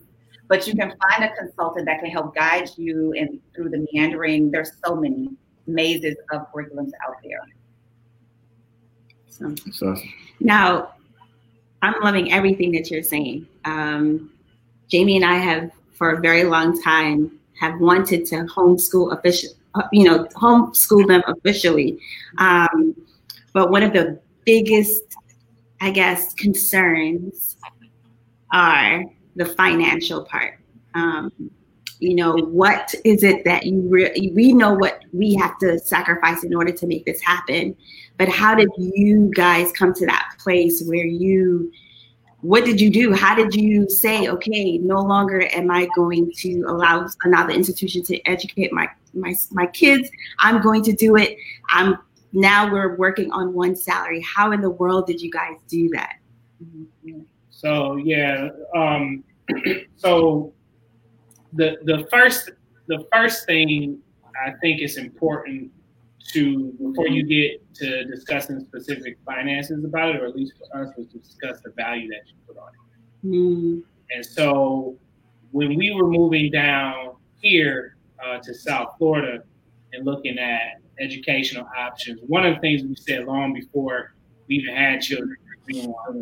[0.49, 4.51] but you can find a consultant that can help guide you and through the meandering.
[4.51, 5.31] There's so many
[5.67, 7.41] mazes of curriculums out there.
[9.29, 9.97] So, so
[10.41, 10.95] now,
[11.83, 13.47] I'm loving everything that you're saying.
[13.65, 14.33] Um,
[14.89, 19.51] Jamie and I have, for a very long time, have wanted to homeschool official,
[19.93, 21.99] you know, homeschool them officially.
[22.39, 22.95] Um,
[23.53, 25.03] but one of the biggest,
[25.81, 27.57] I guess, concerns
[28.53, 29.05] are
[29.37, 30.59] the financial part.
[30.95, 31.33] Um,
[32.01, 36.55] you know, what is it that you we know what we have to sacrifice in
[36.55, 37.77] order to make this happen,
[38.17, 41.71] but how did you guys come to that place where you
[42.43, 43.13] what did you do?
[43.13, 48.21] How did you say, okay, no longer am I going to allow another institution to
[48.27, 50.09] educate my my my kids.
[50.39, 51.37] I'm going to do it.
[51.71, 51.99] I'm
[52.33, 54.23] now we're working on one salary.
[54.23, 56.15] How in the world did you guys do that?
[57.51, 59.25] So yeah, um,
[59.97, 60.53] so
[61.53, 62.51] the the first
[62.87, 63.99] the first thing
[64.45, 65.71] I think is important
[66.29, 70.91] to before you get to discussing specific finances about it, or at least for us,
[70.97, 73.27] was to discuss the value that you put on it.
[73.27, 73.83] Mm.
[74.15, 74.97] And so
[75.51, 79.43] when we were moving down here uh, to South Florida
[79.93, 84.15] and looking at educational options, one of the things we said long before
[84.47, 86.17] we even had children, we didn't want,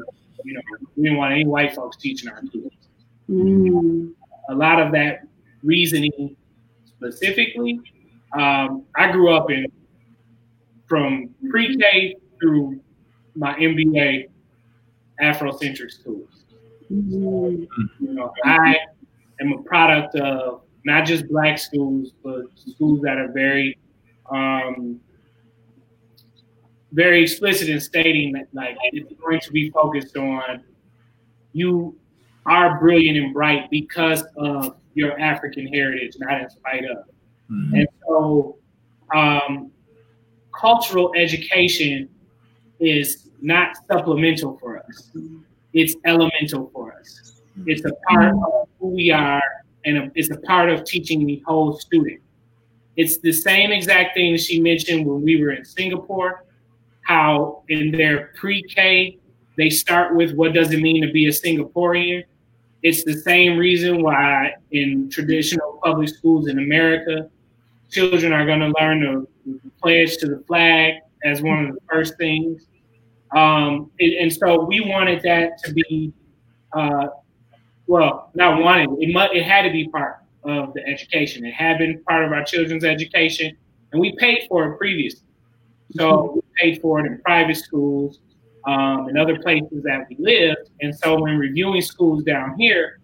[0.44, 0.60] you know,
[0.96, 2.74] we didn't want any white folks teaching our kids.
[3.28, 4.12] Mm.
[4.50, 5.26] A lot of that
[5.62, 6.36] reasoning
[6.86, 7.80] specifically,
[8.34, 9.66] um, I grew up in
[10.88, 12.80] from pre-K through
[13.34, 14.28] my MBA
[15.20, 16.44] Afrocentric schools.
[16.90, 17.64] Mm-hmm.
[18.00, 18.76] You know, I
[19.40, 23.78] am a product of not just black schools, but schools that are very,
[24.30, 24.98] um,
[26.92, 30.64] very explicit in stating that like it's going to be focused on
[31.52, 31.98] you
[32.46, 36.98] are brilliant and bright because of your African heritage, not in spite of.
[37.50, 37.74] Mm-hmm.
[37.74, 38.56] And so,
[39.14, 39.70] um,
[40.58, 42.08] cultural education
[42.80, 45.10] is not supplemental for us.
[45.72, 47.40] It's elemental for us.
[47.66, 49.42] It's a part of who we are,
[49.84, 52.20] and it's a part of teaching the whole student.
[52.96, 56.44] It's the same exact thing she mentioned when we were in Singapore,
[57.02, 59.18] how in their pre-K,
[59.56, 62.24] they start with what does it mean to be a Singaporean.
[62.82, 67.28] It's the same reason why in traditional public schools in America,
[67.90, 69.28] children are going to learn to
[69.82, 72.66] pledge to the flag as one of the first things.
[73.34, 76.12] Um, and, and, so we wanted that to be,
[76.72, 77.08] uh,
[77.86, 81.44] well, not wanted, it, mu- it had to be part of the education.
[81.44, 83.54] It had been part of our children's education,
[83.92, 85.26] and we paid for it previously.
[85.90, 88.20] So we paid for it in private schools
[88.66, 90.70] um, and other places that we lived.
[90.80, 93.00] And so when reviewing schools down here,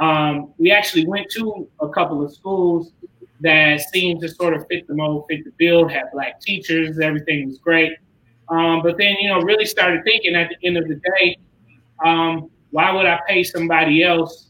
[0.00, 2.92] um, we actually went to a couple of schools
[3.40, 7.46] that seemed to sort of fit the mold, fit the bill, had black teachers, everything
[7.46, 7.92] was great.
[8.48, 11.38] Um, but then, you know, really started thinking at the end of the day,
[12.04, 14.48] um, why would I pay somebody else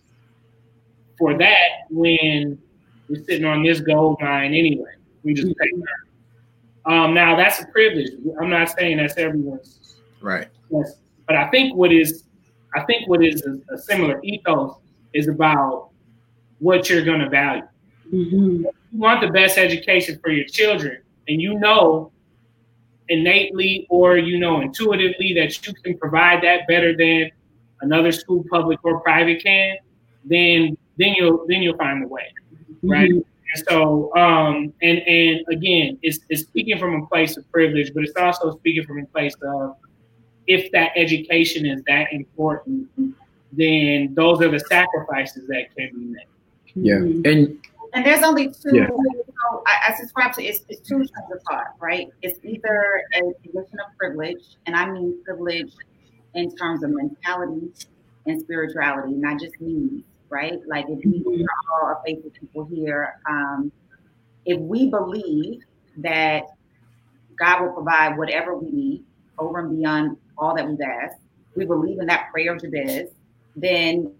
[1.18, 2.58] for that when
[3.08, 4.94] we're sitting on this gold mine anyway?
[5.22, 6.92] We just pay her.
[6.92, 8.10] Um, now that's a privilege.
[8.40, 10.48] I'm not saying that's everyone's right.
[10.70, 10.94] Yes,
[11.26, 12.24] but I think what is,
[12.74, 14.76] I think what is a, a similar ethos
[15.12, 15.90] is about
[16.58, 17.62] what you're going to value.
[18.12, 20.98] Mm-hmm you want the best education for your children
[21.28, 22.12] and you know
[23.08, 27.30] innately or you know intuitively that you can provide that better than
[27.80, 29.76] another school public or private can
[30.24, 32.32] then then you'll then you'll find the way
[32.82, 33.18] right mm-hmm.
[33.54, 38.04] and so um and and again it's, it's speaking from a place of privilege but
[38.04, 39.76] it's also speaking from a place of
[40.46, 42.88] if that education is that important
[43.52, 46.26] then those are the sacrifices that can be made
[46.76, 47.22] yeah mm-hmm.
[47.24, 47.58] and
[47.94, 48.74] and there's only two.
[48.74, 48.88] Yeah.
[48.88, 52.08] So I, I, subscribe to it's, it's two kinds of thought, right?
[52.22, 55.72] It's either a position of privilege, and I mean privilege
[56.34, 57.72] in terms of mentality
[58.26, 60.58] and spirituality, not just means, right?
[60.68, 61.42] Like if we mm-hmm.
[61.42, 63.72] are all a faithful people here, um,
[64.44, 65.60] if we believe
[65.98, 66.44] that
[67.38, 69.04] God will provide whatever we need
[69.38, 71.18] over and beyond all that we've asked,
[71.56, 73.08] we believe in that prayer of Jabez,
[73.56, 74.12] then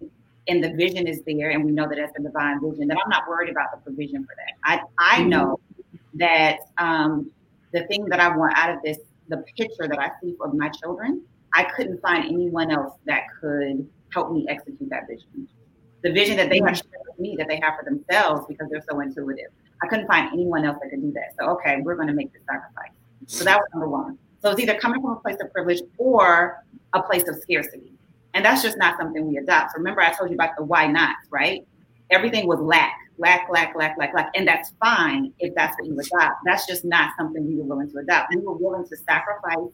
[0.47, 3.09] and the vision is there and we know that that's a divine vision, then I'm
[3.09, 4.53] not worried about the provision for that.
[4.63, 5.29] I, I mm-hmm.
[5.29, 5.59] know
[6.15, 7.31] that um,
[7.73, 8.97] the thing that I want out of this,
[9.29, 11.23] the picture that I see for my children,
[11.53, 15.47] I couldn't find anyone else that could help me execute that vision.
[16.03, 18.83] The vision that they have shared with me, that they have for themselves because they're
[18.89, 19.51] so intuitive.
[19.83, 21.35] I couldn't find anyone else that could do that.
[21.39, 22.91] So, okay, we're going to make this sacrifice.
[23.27, 24.17] So that was number one.
[24.41, 26.63] So it's either coming from a place of privilege or
[26.93, 27.93] a place of scarcity.
[28.33, 29.71] And that's just not something we adopt.
[29.71, 31.65] So remember, I told you about the why not, right?
[32.09, 32.93] Everything was lack.
[33.17, 34.31] lack, lack, lack, lack, lack.
[34.35, 36.37] And that's fine if that's what you adopt.
[36.45, 38.33] That's just not something we were willing to adopt.
[38.33, 39.71] We were willing to sacrifice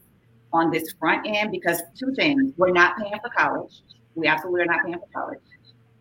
[0.52, 3.82] on this front end because two things we're not paying for college.
[4.14, 5.40] We absolutely are not paying for college.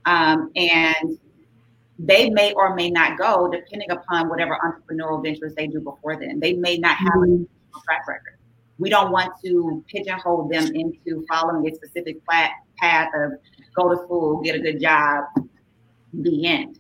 [0.05, 1.17] Um, and
[1.99, 6.39] they may or may not go depending upon whatever entrepreneurial ventures they do before then.
[6.39, 7.43] They may not have mm-hmm.
[7.43, 8.36] a track record.
[8.79, 13.33] We don't want to pigeonhole them into following a specific path of
[13.75, 15.25] go to school, get a good job,
[16.13, 16.79] the end.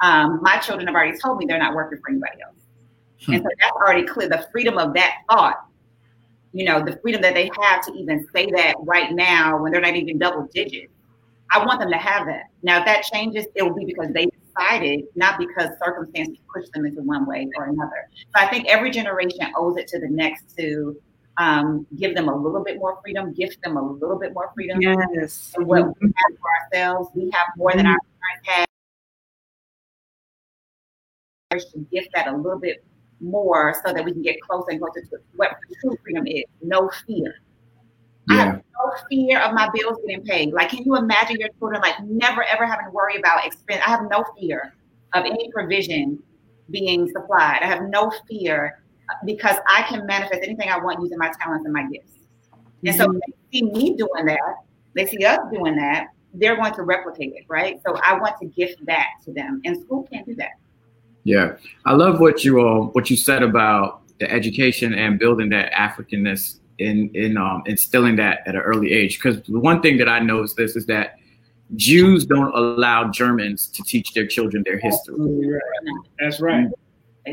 [0.00, 2.56] Um, my children have already told me they're not working for anybody else.
[3.24, 3.34] Hmm.
[3.34, 4.28] And so that's already clear.
[4.28, 5.66] The freedom of that thought,
[6.52, 9.80] you know, the freedom that they have to even say that right now when they're
[9.80, 10.92] not even double digits.
[11.50, 12.44] I want them to have that.
[12.62, 16.86] Now, if that changes, it will be because they decided, not because circumstances push them
[16.86, 18.08] into one way or another.
[18.14, 20.96] So I think every generation owes it to the next to
[21.36, 24.80] um, give them a little bit more freedom, gift them a little bit more freedom.
[24.80, 25.52] Yes.
[25.56, 27.98] And what we have for ourselves, we have more than our
[28.44, 28.66] parents had.
[31.72, 32.84] To gift that a little bit
[33.20, 36.42] more so that we can get closer and closer to what true freedom is.
[36.62, 37.36] No fear.
[38.28, 38.34] Yeah.
[38.34, 40.52] I have no fear of my bills getting paid.
[40.52, 43.80] Like, can you imagine your children like never ever having to worry about expense?
[43.86, 44.74] I have no fear
[45.12, 46.20] of any provision
[46.70, 47.60] being supplied.
[47.62, 48.82] I have no fear
[49.24, 52.12] because I can manifest anything I want using my talents and my gifts.
[52.12, 52.88] Mm-hmm.
[52.88, 53.18] And so mm-hmm.
[53.18, 54.56] they see me doing that,
[54.94, 57.80] they see us doing that, they're going to replicate it, right?
[57.86, 59.60] So I want to gift that to them.
[59.64, 60.52] And school can't do that.
[61.24, 61.56] Yeah.
[61.84, 66.58] I love what you all what you said about the education and building that Africanness
[66.78, 69.18] in in um, instilling that at an early age.
[69.18, 71.16] Because the one thing that I know is this is that
[71.76, 75.16] Jews don't allow Germans to teach their children their history.
[76.18, 76.68] That's right.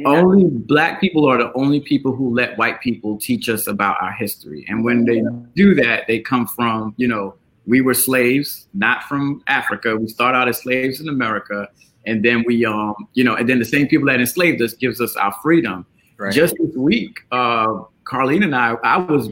[0.06, 4.12] Only black people are the only people who let white people teach us about our
[4.14, 4.66] history.
[4.70, 5.22] And when they
[5.56, 7.36] do that, they come from, you know,
[7.68, 9.96] we were slaves, not from Africa.
[9.98, 11.68] We start out as slaves in America.
[12.06, 15.02] And then we, um, you know, and then the same people that enslaved us gives
[15.02, 15.86] us our freedom.
[16.18, 16.34] Right.
[16.34, 19.32] Just this week, uh, Carlene and I, I was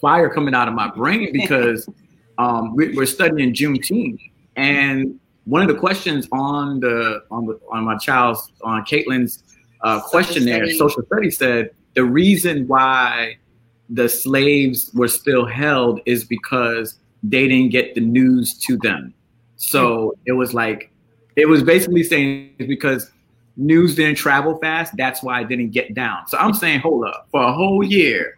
[0.00, 1.88] fire coming out of my brain because
[2.38, 4.20] um, we, are studying Juneteenth,
[4.56, 9.42] and one of the questions on the on the on my child's on Caitlin's
[9.82, 13.36] uh, questionnaire, social, social studies said the reason why
[13.88, 19.14] the slaves were still held is because they didn't get the news to them.
[19.56, 20.90] So it was like,
[21.36, 23.10] it was basically saying because
[23.56, 26.28] news didn't travel fast, that's why it didn't get down.
[26.28, 28.36] So I'm saying, hold up, for a whole year,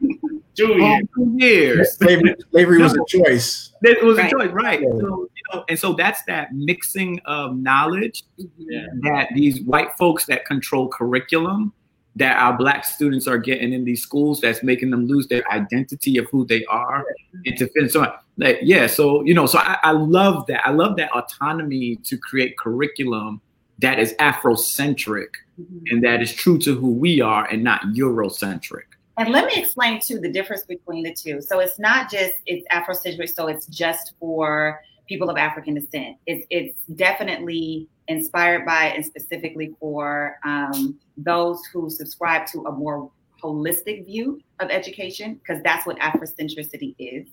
[0.55, 3.73] two years, two years, slavery, slavery was a choice.
[3.83, 4.27] It was right.
[4.27, 4.81] a choice, right?
[4.81, 8.87] So, you know, and so that's that mixing of knowledge yeah.
[9.03, 11.73] that these white folks that control curriculum
[12.17, 16.19] that our black students are getting in these schools that's making them lose their identity
[16.19, 17.05] of who they are
[17.47, 20.71] and to finish so like yeah so you know so I, I love that i
[20.71, 23.41] love that autonomy to create curriculum
[23.79, 25.29] that is afrocentric
[25.61, 25.79] mm-hmm.
[25.87, 28.91] and that is true to who we are and not eurocentric
[29.21, 31.43] and let me explain too the difference between the two.
[31.43, 34.81] So it's not just it's Afrocentric, so it's just for
[35.11, 36.17] people of African descent.
[36.27, 43.11] It's it's definitely inspired by and specifically for um, those who subscribe to a more
[43.43, 47.27] holistic view of education, because that's what Afrocentricity is,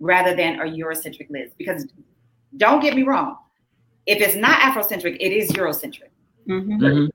[0.00, 1.52] rather than a Eurocentric lens.
[1.56, 1.86] Because
[2.56, 3.36] don't get me wrong,
[4.06, 6.10] if it's not Afrocentric, it is Eurocentric.
[6.48, 7.06] Mm-hmm.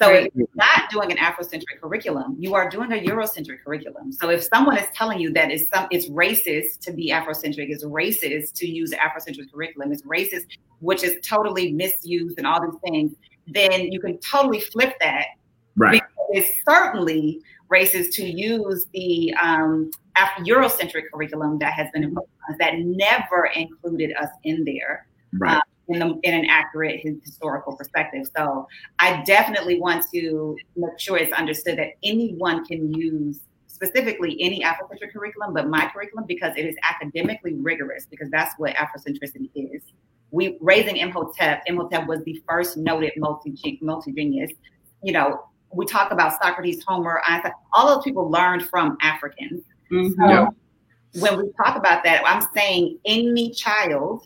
[0.00, 4.12] So if you're not doing an Afrocentric curriculum, you are doing a Eurocentric curriculum.
[4.12, 7.84] So if someone is telling you that it's some it's racist to be Afrocentric, it's
[7.84, 10.46] racist to use Afrocentric curriculum, it's racist,
[10.78, 13.12] which is totally misused and all these things,
[13.48, 15.26] then you can totally flip that.
[15.76, 15.92] Right.
[15.92, 17.40] Because it's certainly
[17.70, 19.90] racist to use the um,
[20.40, 22.26] Eurocentric curriculum that has been imposed
[22.58, 25.06] that never included us in there.
[25.38, 25.56] Right.
[25.56, 28.26] Um, in, the, in an accurate historical perspective.
[28.36, 28.66] So
[28.98, 35.12] I definitely want to make sure it's understood that anyone can use specifically any Afrocentric
[35.12, 39.82] curriculum, but my curriculum because it is academically rigorous because that's what Afrocentricity is.
[40.30, 41.62] We raising Imhotep.
[41.66, 44.52] Imhotep was the first noted multi multi genius.
[45.02, 47.52] You know, we talk about Socrates, Homer, Einstein.
[47.72, 49.62] All those people learned from Africans.
[49.90, 50.12] Mm-hmm.
[50.12, 50.46] So yeah.
[51.18, 54.22] when we talk about that, I'm saying any child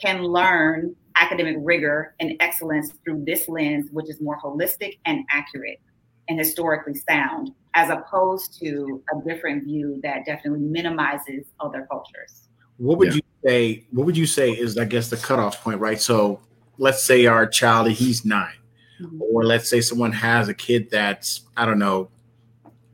[0.00, 5.80] can learn academic rigor and excellence through this lens, which is more holistic and accurate
[6.28, 12.48] and historically sound, as opposed to a different view that definitely minimizes other cultures.
[12.78, 13.14] What would yeah.
[13.14, 13.86] you say?
[13.90, 16.00] What would you say is, I guess, the cutoff point, right?
[16.00, 16.40] So,
[16.78, 18.52] let's say our child he's 9
[19.00, 19.22] mm-hmm.
[19.22, 22.10] or let's say someone has a kid that's I don't know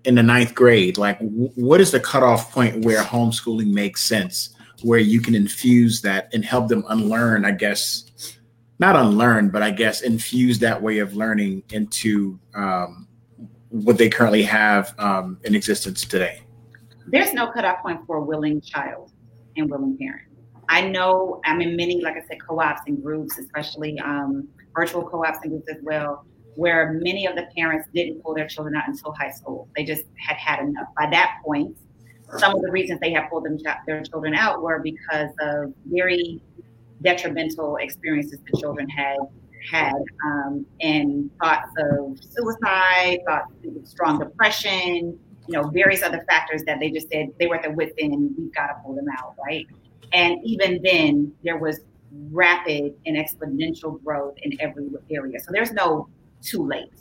[0.05, 0.99] in the ninth grade.
[0.99, 4.55] Like, w- what is the cutoff point where homeschooling makes sense?
[4.83, 8.39] Where you can infuse that and help them unlearn, I guess,
[8.79, 13.07] not unlearn, but I guess infuse that way of learning into um,
[13.73, 16.43] what they currently have um, in existence today?
[17.07, 19.13] There's no cutoff point for a willing child
[19.57, 20.29] and willing parent.
[20.69, 25.39] I know I'm in many, like I said, co-ops and groups, especially um, virtual co-ops
[25.43, 26.25] and groups as well,
[26.55, 29.69] where many of the parents didn't pull their children out until high school.
[29.75, 30.89] They just had had enough.
[30.97, 31.77] By that point,
[32.39, 36.41] some of the reasons they have pulled them, their children out were because of very
[37.03, 39.19] detrimental experiences the children had
[39.71, 46.63] had um, and thoughts of suicide, thoughts of strong depression, you know, various other factors
[46.65, 49.07] that they just said they were at their wits end, we've got to pull them
[49.19, 49.67] out, right?
[50.13, 51.81] And even then, there was
[52.31, 55.41] rapid and exponential growth in every area.
[55.41, 56.09] So there's no
[56.43, 56.93] too late,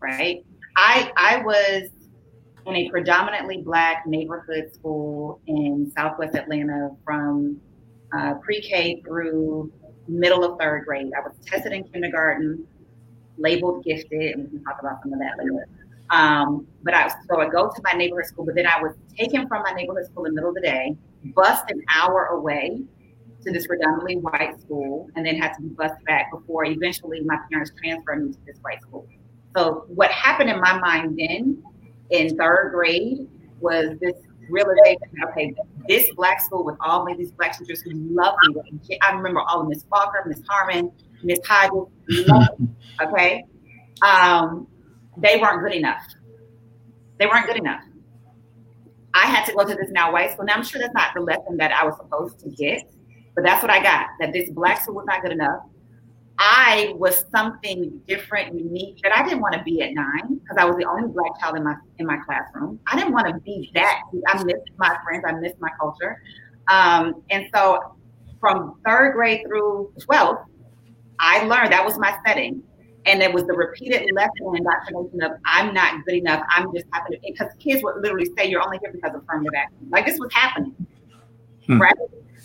[0.00, 0.44] right?
[0.76, 1.90] I I was
[2.68, 7.60] in a predominantly black neighborhood school in Southwest Atlanta from
[8.16, 9.72] uh, pre-K through
[10.06, 11.10] middle of third grade.
[11.16, 12.66] I was tested in kindergarten,
[13.36, 15.66] labeled gifted, and we can talk about some of that later.
[16.10, 19.46] Um, but I so I go to my neighborhood school, but then I was taken
[19.46, 20.96] from my neighborhood school in the middle of the day,
[21.34, 22.80] bused an hour away
[23.44, 27.36] to this predominantly white school, and then had to be bused back before eventually my
[27.50, 29.06] parents transferred me to this white school.
[29.56, 31.62] So what happened in my mind then
[32.10, 33.28] in third grade
[33.60, 34.14] was this
[34.50, 35.54] realization, okay,
[35.88, 38.98] this black school with all these black teachers who love me.
[39.02, 40.90] I remember all of Miss Walker, Miss Harmon,
[41.22, 41.88] Miss Hodges,
[43.02, 43.44] okay?
[44.02, 44.66] Um,
[45.16, 46.02] they weren't good enough.
[47.18, 47.82] They weren't good enough.
[49.14, 50.44] I had to go to this now white school.
[50.44, 52.88] Now I'm sure that's not the lesson that I was supposed to get,
[53.34, 54.06] but that's what I got.
[54.20, 55.62] That this black school was not good enough.
[56.38, 60.76] I was something different, unique that I didn't want to be at nine I was
[60.76, 62.80] the only black child in my in my classroom.
[62.86, 64.02] I didn't want to be that.
[64.28, 65.24] I missed my friends.
[65.26, 66.22] I missed my culture.
[66.68, 67.96] Um, and so,
[68.40, 70.42] from third grade through twelfth,
[71.18, 72.62] I learned that was my setting,
[73.06, 76.44] and it was the repeated lesson and indoctrination of I'm not good enough.
[76.50, 79.88] I'm just happening because kids would literally say you're only here because of affirmative action.
[79.90, 80.74] Like this was happening,
[81.66, 81.80] hmm.
[81.80, 81.94] right?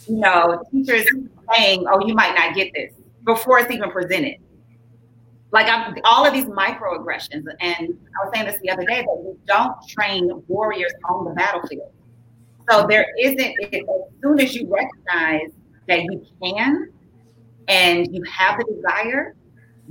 [0.07, 1.05] You know, teachers
[1.53, 2.93] saying, "Oh, you might not get this."
[3.25, 4.37] before it's even presented.
[5.53, 9.23] Like I'm, all of these microaggressions, and I was saying this the other day that
[9.23, 11.91] we don't train warriors on the battlefield.
[12.69, 13.55] So there isn't.
[13.71, 13.81] As
[14.21, 15.51] soon as you recognize
[15.87, 16.91] that you can,
[17.67, 19.35] and you have the desire,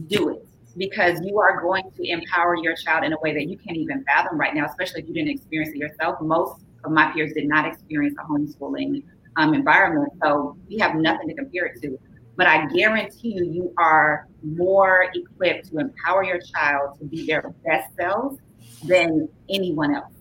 [0.09, 0.47] do it
[0.77, 4.03] because you are going to empower your child in a way that you can't even
[4.05, 6.21] fathom right now, especially if you didn't experience it yourself.
[6.21, 9.05] Most of my peers did not experience a homeschooling
[9.37, 11.99] um, environment, so we have nothing to compare it to
[12.37, 17.53] but I guarantee you, you are more equipped to empower your child to be their
[17.65, 18.39] best selves
[18.85, 20.13] than anyone else.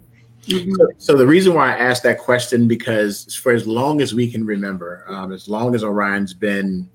[0.43, 0.73] Mm-hmm.
[0.73, 4.29] So, so, the reason why I asked that question because for as long as we
[4.29, 6.89] can remember, um, as long as Orion's been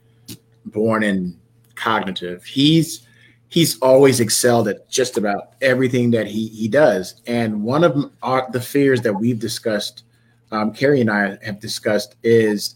[0.67, 1.39] born and
[1.77, 3.07] cognitive, he's
[3.49, 7.23] he's always excelled at just about everything that he he does.
[7.29, 8.11] And one of
[8.51, 10.03] the fears that we've discussed,
[10.51, 12.75] um, Kiera and I have discussed, is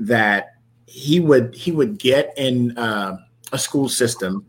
[0.00, 0.53] that
[0.86, 3.16] he would he would get in uh,
[3.52, 4.44] a school system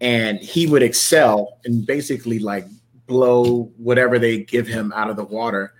[0.00, 2.66] and he would excel and basically like
[3.06, 5.74] blow whatever they give him out of the water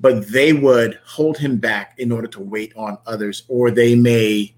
[0.00, 4.54] but they would hold him back in order to wait on others or they may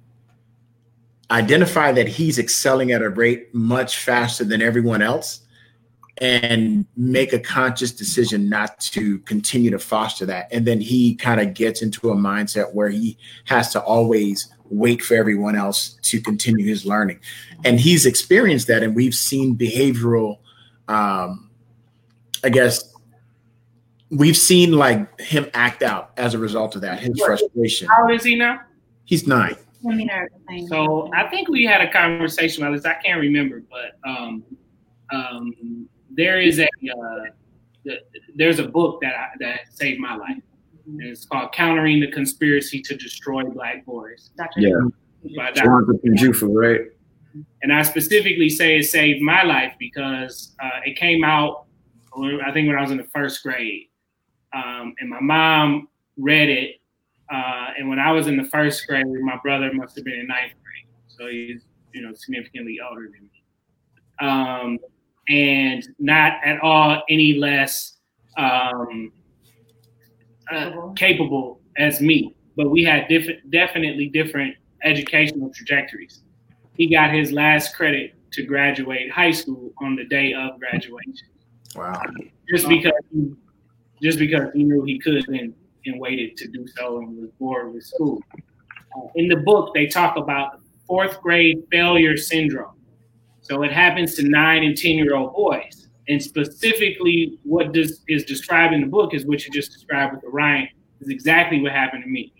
[1.31, 5.41] identify that he's excelling at a rate much faster than everyone else
[6.19, 10.49] and make a conscious decision not to continue to foster that.
[10.51, 15.03] And then he kind of gets into a mindset where he has to always wait
[15.03, 17.21] for everyone else to continue his learning.
[17.65, 20.39] And he's experienced that, and we've seen behavioral,
[20.89, 21.51] um,
[22.45, 22.93] I guess,
[24.11, 27.89] we've seen like him act out as a result of that, his frustration.
[27.89, 28.61] How old is he now?
[29.05, 29.57] He's nine.
[30.69, 32.85] So I think we had a conversation about this.
[32.85, 34.45] I can't remember, but um,
[35.13, 37.93] um, there is a uh,
[38.35, 40.43] there's a book that I, that saved my life
[40.99, 44.31] it's called Countering the Conspiracy to Destroy Black Boys.
[44.37, 44.61] Dr.
[44.61, 44.81] Yeah.
[45.37, 45.95] By Dr.
[46.05, 46.81] Kunjufu, right?
[47.63, 51.67] And I specifically say it saved my life because uh, it came out,
[52.17, 53.89] I think, when I was in the first grade.
[54.53, 56.77] Um, and my mom read it.
[57.31, 60.29] Uh, and when I was in the first grade, my brother must have been in
[60.29, 60.87] ninth grade.
[61.09, 61.63] So he's,
[61.93, 63.43] you know, significantly older than me.
[64.21, 64.79] Um,
[65.29, 67.97] and not at all any less
[68.37, 69.13] um,
[70.51, 76.21] uh, capable as me, but we had different, definitely different educational trajectories.
[76.75, 81.29] He got his last credit to graduate high school on the day of graduation.
[81.75, 82.01] Wow!
[82.49, 83.33] Just because, he,
[84.03, 87.73] just because he knew he could and, and waited to do so and was bored
[87.73, 88.21] with school.
[88.35, 92.73] Uh, in the book, they talk about fourth grade failure syndrome.
[93.41, 95.86] So it happens to nine and 10 year old boys.
[96.09, 100.25] And specifically, what this is described in the book is what you just described with
[100.25, 100.69] Orion,
[101.01, 102.33] is exactly what happened to me.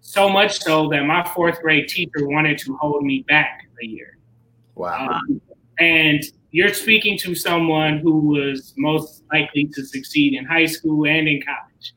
[0.00, 4.18] So much so that my fourth grade teacher wanted to hold me back a year.
[4.74, 5.08] Wow.
[5.08, 5.40] Um,
[5.78, 11.28] and you're speaking to someone who was most likely to succeed in high school and
[11.28, 11.94] in college,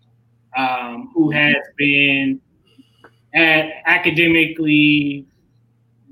[0.57, 2.39] um, who has been
[3.33, 5.25] at academically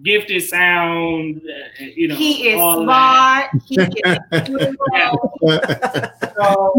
[0.04, 2.16] gifted, sound, uh, you know.
[2.16, 3.50] He is all of smart.
[3.66, 3.88] He is
[4.46, 4.78] beautiful.
[6.36, 6.74] So,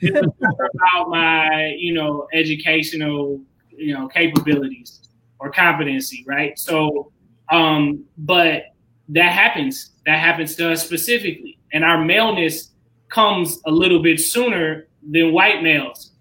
[0.00, 5.08] it was about my, you know, educational, you know, capabilities
[5.38, 6.58] or competency, right?
[6.58, 7.12] So,
[7.50, 8.64] um, but
[9.08, 9.90] that happens.
[10.06, 12.70] That happens to us specifically, and our maleness
[13.08, 16.12] comes a little bit sooner than white males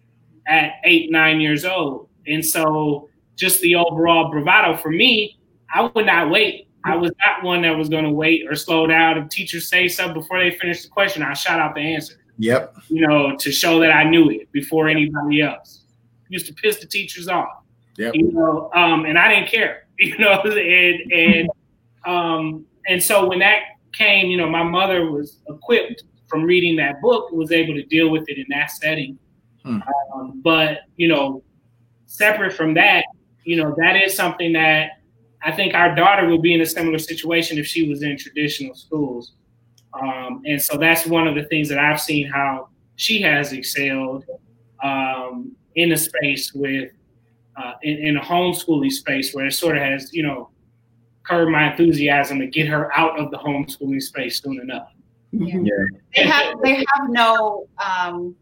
[0.47, 5.39] at eight, nine years old, and so just the overall bravado for me,
[5.73, 6.67] I would not wait.
[6.83, 9.17] I was not one that was going to wait or slow down.
[9.17, 12.75] If teachers say something before they finish the question, I shout out the answer Yep.
[12.89, 15.83] you know, to show that I knew it before anybody else.
[16.29, 17.63] Used to piss the teachers off,
[17.97, 18.15] Yep.
[18.15, 21.49] you know, um, and I didn't care, you know, and and
[22.05, 23.59] um, and so when that
[23.93, 28.09] came, you know, my mother was equipped from reading that book, was able to deal
[28.09, 29.19] with it in that setting.
[29.63, 29.79] Hmm.
[30.15, 31.43] Um, but you know,
[32.07, 33.05] separate from that,
[33.43, 35.00] you know, that is something that
[35.43, 38.75] I think our daughter would be in a similar situation if she was in traditional
[38.75, 39.33] schools.
[39.99, 44.25] Um, and so that's one of the things that I've seen how she has excelled
[44.83, 46.91] um, in a space with
[47.57, 50.49] uh, in, in a homeschooling space where it sort of has you know
[51.27, 54.89] curbed my enthusiasm to get her out of the homeschooling space soon enough.
[55.33, 55.65] Mhm.
[56.15, 58.35] They have they have no um,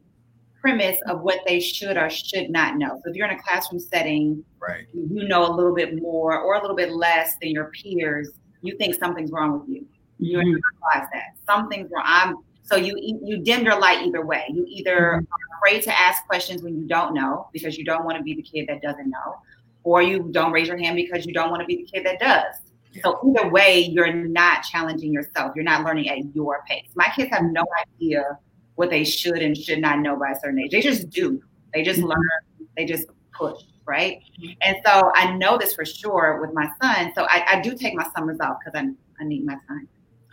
[0.62, 3.00] premise of what they should or should not know.
[3.04, 4.86] So if you're in a classroom setting, Right.
[4.94, 8.30] you know a little bit more or a little bit less than your peers.
[8.62, 9.86] You think something's wrong with you.
[10.20, 10.44] You Mhm.
[10.46, 12.04] realize that something's wrong.
[12.06, 14.46] I'm, so you you dim your light either way.
[14.50, 15.28] You either Mhm.
[15.32, 18.36] are afraid to ask questions when you don't know because you don't want to be
[18.36, 19.38] the kid that doesn't know,
[19.84, 22.20] or you don't raise your hand because you don't want to be the kid that
[22.20, 22.56] does.
[23.02, 25.54] So either way, you're not challenging yourself.
[25.56, 26.90] You're not learning at your pace.
[26.96, 27.64] My kids have no
[27.96, 28.38] idea
[28.80, 30.72] what they should and should not know by a certain age.
[30.72, 31.42] They just do.
[31.74, 32.08] They just Mhm.
[32.08, 32.68] learn.
[32.78, 33.08] They just
[33.38, 34.24] push, right?
[34.62, 37.12] And so I know this for sure with my son.
[37.14, 38.90] So I, I do take my summers off because I,
[39.22, 39.88] I need my time.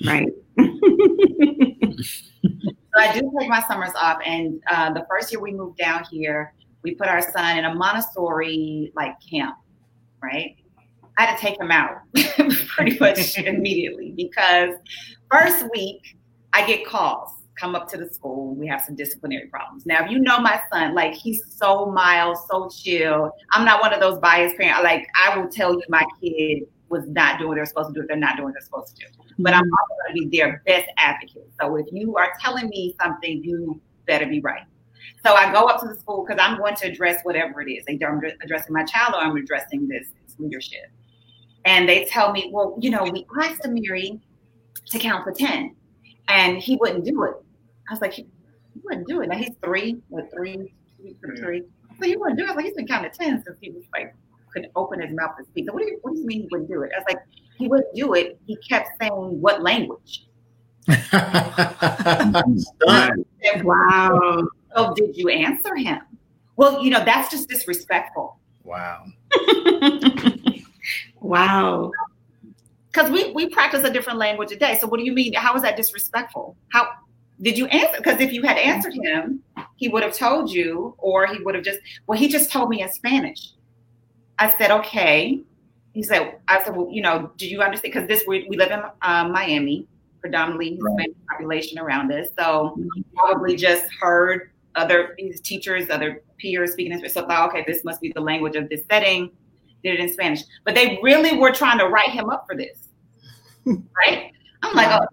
[0.07, 0.29] Right.
[2.95, 4.19] So I do take my summers off.
[4.25, 7.75] And uh, the first year we moved down here, we put our son in a
[7.75, 9.57] Montessori like camp,
[10.23, 10.57] right?
[11.19, 11.99] I had to take him out
[12.69, 14.77] pretty much immediately because
[15.31, 16.17] first week
[16.55, 18.55] I get calls come up to the school.
[18.55, 19.87] We have some disciplinary problems.
[19.87, 23.33] Now, if you know my son, like he's so mild, so chill.
[23.53, 24.83] I'm not one of those biased parents.
[24.85, 28.03] Like I will tell you my kid was not doing what they're supposed to do
[28.03, 29.13] if they're not doing what they're supposed to do.
[29.39, 29.73] But I'm mm-hmm.
[29.73, 31.51] also going to be their best advocate.
[31.61, 34.63] So if you are telling me something, you better be right.
[35.25, 37.85] So I go up to the school because I'm going to address whatever it is.
[37.89, 40.91] Either I'm addressing my child or I'm addressing this, this leadership.
[41.65, 44.21] And they tell me, well, you know, we asked Amiri
[44.91, 45.75] to count to 10
[46.29, 47.35] and he wouldn't do it.
[47.89, 48.23] I was like, he,
[48.75, 49.29] he wouldn't do it.
[49.29, 51.63] Now he's three, what, three, three, three.
[51.99, 52.57] So he wouldn't do it.
[52.57, 54.15] Like, he's been counting to 10 since he was like,
[54.53, 55.67] couldn't open his mouth to speak.
[55.67, 56.91] So what do you, what do you mean he wouldn't do it?
[56.95, 57.19] I was like,
[57.59, 58.39] he wouldn't do it.
[58.47, 60.27] He kept saying what language.
[60.89, 60.97] And
[63.65, 64.49] Wow.
[64.75, 66.01] So did you answer him?
[66.57, 68.39] Well, you know, that's just disrespectful.
[68.65, 69.05] wow.
[71.21, 71.91] wow.
[72.93, 74.79] Because we, we practice a different language a day.
[74.81, 75.35] So what do you mean?
[75.35, 76.57] How is that disrespectful?
[76.73, 76.89] How
[77.41, 77.99] did you answer?
[77.99, 79.43] Because if you had answered him,
[79.77, 82.83] he would have told you, or he would have just, well, he just told me
[82.83, 83.53] in Spanish.
[84.39, 85.41] I said, okay.
[85.93, 87.95] He said, I said, well, you know, do you understand?
[87.95, 89.87] Because this, we, we live in uh, Miami,
[90.21, 92.29] predominantly Hispanic population around us.
[92.39, 97.15] So he probably just heard other teachers, other peers speaking in Spanish.
[97.15, 99.31] So I thought, okay, this must be the language of this setting.
[99.83, 100.43] Did it in Spanish.
[100.65, 102.89] But they really were trying to write him up for this.
[103.67, 104.33] right?
[104.63, 105.07] I'm like, oh,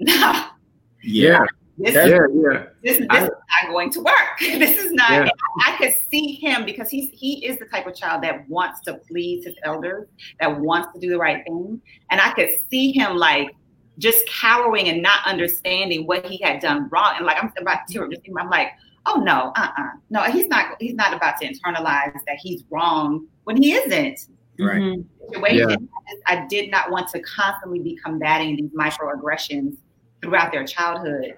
[0.00, 0.46] no.
[1.06, 1.44] Yeah,
[1.78, 2.66] This, yeah, yeah.
[2.82, 4.38] this, this I- is not going to work.
[4.40, 5.10] this is not.
[5.10, 5.28] Yeah.
[5.64, 8.80] I, I could see him because he's he is the type of child that wants
[8.82, 10.08] to please his elders,
[10.40, 11.80] that wants to do the right thing,
[12.10, 13.50] and I could see him like
[13.98, 17.14] just cowering and not understanding what he had done wrong.
[17.16, 18.68] And like I'm about to just I'm like,
[19.06, 20.76] oh no, uh, uh no, he's not.
[20.80, 24.20] He's not about to internalize that he's wrong when he isn't.
[24.58, 24.80] Right.
[24.80, 25.04] Mhm.
[25.30, 25.68] Situation.
[25.70, 25.76] Yeah.
[26.28, 29.76] I I did not want to constantly be combating these microaggressions
[30.26, 31.36] throughout their childhood.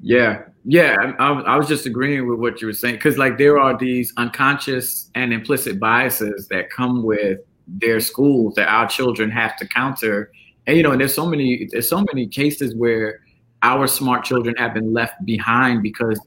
[0.00, 0.96] Yeah, yeah.
[1.18, 4.12] I, I, was just agreeing with what you were saying because, like, there are these
[4.16, 10.32] unconscious and implicit biases that come with their schools that our children have to counter.
[10.66, 13.20] And you know, and there's so many there's so many cases where
[13.62, 16.20] our smart children have been left behind because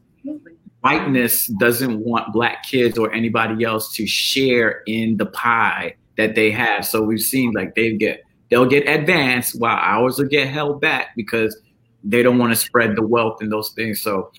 [0.82, 6.52] whiteness doesn't want black kids or anybody else to share in the pie that they
[6.52, 6.86] have.
[6.86, 11.16] So we've seen like they get they'll get advanced while ours will get held back
[11.16, 11.58] because
[12.04, 14.02] they don't want to spread the wealth and those things.
[14.02, 14.32] So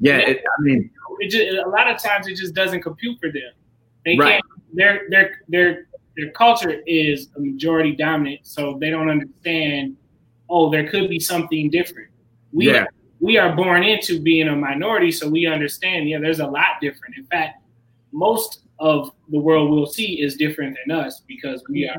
[0.00, 0.90] yeah, it, I mean,
[1.20, 3.52] it just, a lot of times it just doesn't compute for them.
[4.04, 4.32] They Right.
[4.32, 4.44] can't.
[4.74, 5.86] Their their their
[6.16, 9.96] their culture is a majority dominant, so they don't understand.
[10.48, 12.10] Oh, there could be something different.
[12.52, 12.86] We Yeah.
[13.20, 16.08] we are born into being a minority, so we understand.
[16.08, 17.16] Yeah, there's a lot different.
[17.16, 17.62] In fact,
[18.12, 21.96] most of the world we'll see is different than us because we are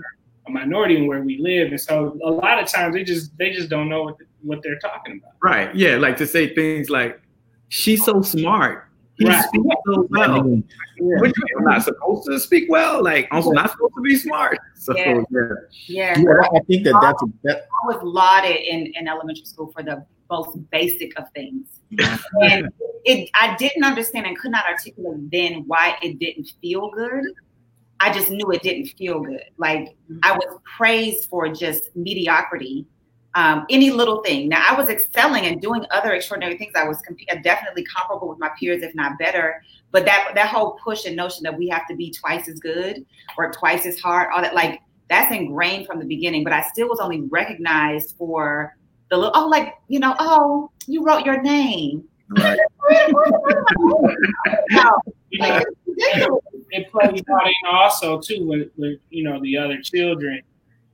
[0.47, 3.51] a minority in where we live, and so a lot of times they just they
[3.51, 5.33] just don't know what what they're talking about.
[5.43, 7.19] right, yeah, like to say things like,
[7.69, 8.85] "She's so smart."
[9.17, 9.43] He Right.
[9.45, 10.31] speaks so well.
[10.31, 10.63] I mean,
[10.99, 13.03] What you mean, I'm not supposed to speak well.
[13.03, 14.57] Like I'm not supposed to be smart.
[14.75, 15.21] So Yeah.
[15.31, 15.49] yeah,
[15.87, 16.19] Yeah.
[16.19, 19.81] yeah, I think that that's a, that, I was lauded in, in elementary school for
[19.83, 21.65] the most basic of things.
[22.41, 22.69] and
[23.05, 27.23] it I didn't understand and could not articulate then why it didn't feel good.
[27.99, 29.43] I just knew it didn't feel good.
[29.57, 32.85] Like I was praised for just mediocrity.
[33.35, 34.49] Um, any little thing.
[34.49, 36.73] Now I was excelling and doing other extraordinary things.
[36.75, 39.61] I was comp- definitely comparable with my peers, if not better.
[39.91, 43.05] But that that whole push and notion that we have to be twice as good
[43.37, 46.43] or twice as hard, all that like that's ingrained from the beginning.
[46.43, 48.75] But I still was only recognized for
[49.09, 52.03] the little oh like you know oh you wrote your name.
[52.29, 52.59] right.
[54.71, 54.99] No,
[55.39, 55.63] like.
[56.71, 60.41] It plays out in also too with, with you know the other children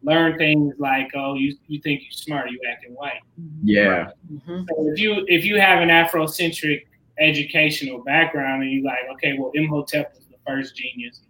[0.04, 3.22] learn things like oh you you think you're smart you acting white
[3.64, 4.66] yeah, Mhm.
[4.70, 6.82] so if you if you have an afrocentric
[7.20, 11.22] educational background and you're like okay well imhotep was the first genius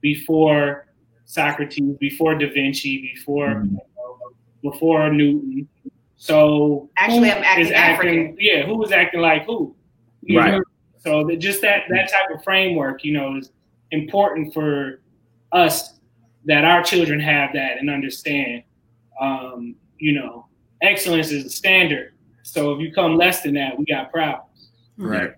[0.00, 0.86] before
[1.24, 3.72] socrates before da vinci before Mhm.
[3.72, 5.68] you before newton
[6.16, 8.36] so Actually, I'm acting is African.
[8.38, 9.74] yeah who was acting like who
[10.22, 10.52] You Right.
[10.52, 10.62] know?
[10.98, 13.50] so that just that that type of framework you know is
[13.90, 15.00] important for
[15.52, 16.00] us
[16.44, 18.62] that our children have that and understand
[19.20, 20.46] um, you know
[20.82, 22.12] excellence is a standard
[22.42, 25.32] so if you come less than that we got problems right.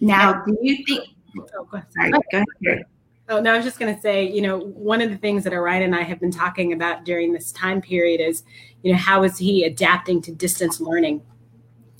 [0.00, 1.08] Now, do you think?
[1.54, 1.68] Oh.
[1.90, 2.20] Sorry, go
[2.64, 2.84] ahead.
[3.30, 5.52] Oh, no, I was just going to say, you know, one of the things that
[5.52, 8.42] Orion and I have been talking about during this time period is,
[8.82, 11.20] you know, how is he adapting to distance learning?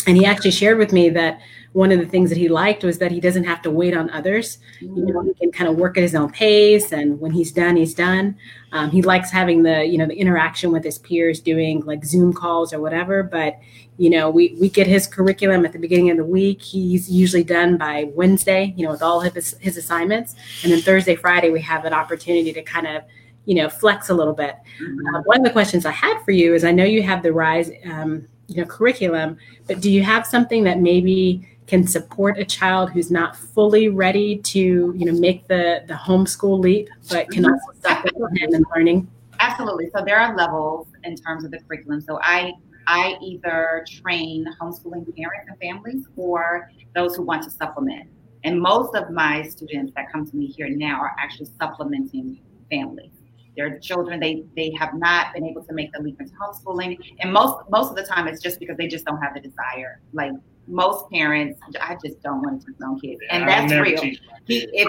[0.07, 1.41] And he actually shared with me that
[1.73, 4.11] one of the things that he liked was that he doesn't have to wait on
[4.11, 4.59] others.
[4.81, 7.77] You know, he can kind of work at his own pace, and when he's done,
[7.77, 8.37] he's done.
[8.73, 12.33] Um, he likes having the, you know, the interaction with his peers, doing like Zoom
[12.33, 13.23] calls or whatever.
[13.23, 13.59] But
[13.99, 16.63] you know, we we get his curriculum at the beginning of the week.
[16.63, 20.81] He's usually done by Wednesday, you know, with all of his his assignments, and then
[20.81, 23.03] Thursday, Friday, we have an opportunity to kind of,
[23.45, 24.55] you know, flex a little bit.
[24.81, 27.33] Uh, one of the questions I had for you is, I know you have the
[27.33, 32.45] Rise, um, you know, curriculum, but do you have something that maybe can support a
[32.45, 34.59] child who's not fully ready to,
[34.97, 37.53] you know, make the the homeschool leap, but can mm-hmm.
[37.53, 39.09] also supplement him in learning?
[39.39, 39.91] Absolutely.
[39.95, 42.01] So there are levels in terms of the curriculum.
[42.01, 42.55] So I
[42.87, 48.09] I either train homeschooling parents and families or those who want to supplement.
[48.45, 52.41] And most of my students that come to me here now are actually supplementing
[52.71, 53.11] families.
[53.59, 56.97] Their children, they they have not been able to make the leap into homeschooling.
[57.21, 60.01] And most most of the time it's just because they just don't have the desire.
[60.15, 60.33] Like
[60.69, 63.21] most parents, I just don't want to teach my own kids.
[63.31, 64.01] And that's real.
[64.47, 64.89] He, if,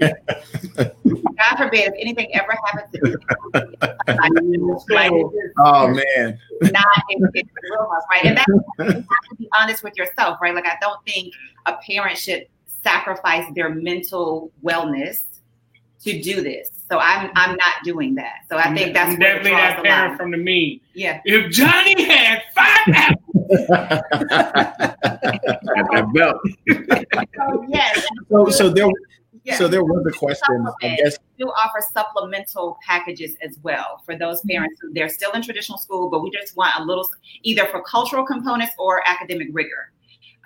[1.06, 3.14] God forbid, if anything ever happens to me,
[4.94, 5.12] like,
[5.58, 8.24] oh man, not in, in real life, right?
[8.24, 8.46] And that
[8.78, 10.54] you have to be honest with yourself, right?
[10.54, 11.34] Like I don't think
[11.66, 12.46] a parent should
[12.82, 15.22] sacrifice their mental wellness
[16.04, 16.70] to do this.
[16.90, 18.40] So I'm I'm not doing that.
[18.48, 20.18] So I think that's I'm definitely draws that parent line.
[20.18, 20.80] from the mean.
[20.94, 24.86] Yeah, if johnny had five apples Got that
[26.14, 26.36] belt.
[27.36, 28.88] so yes, so so there
[29.44, 29.56] yeah.
[29.56, 30.66] so there was a question.
[30.82, 35.30] I guess we do offer supplemental packages as well for those parents who they're still
[35.32, 37.08] in traditional school, but we just want a little
[37.42, 39.92] either for cultural components or academic rigor.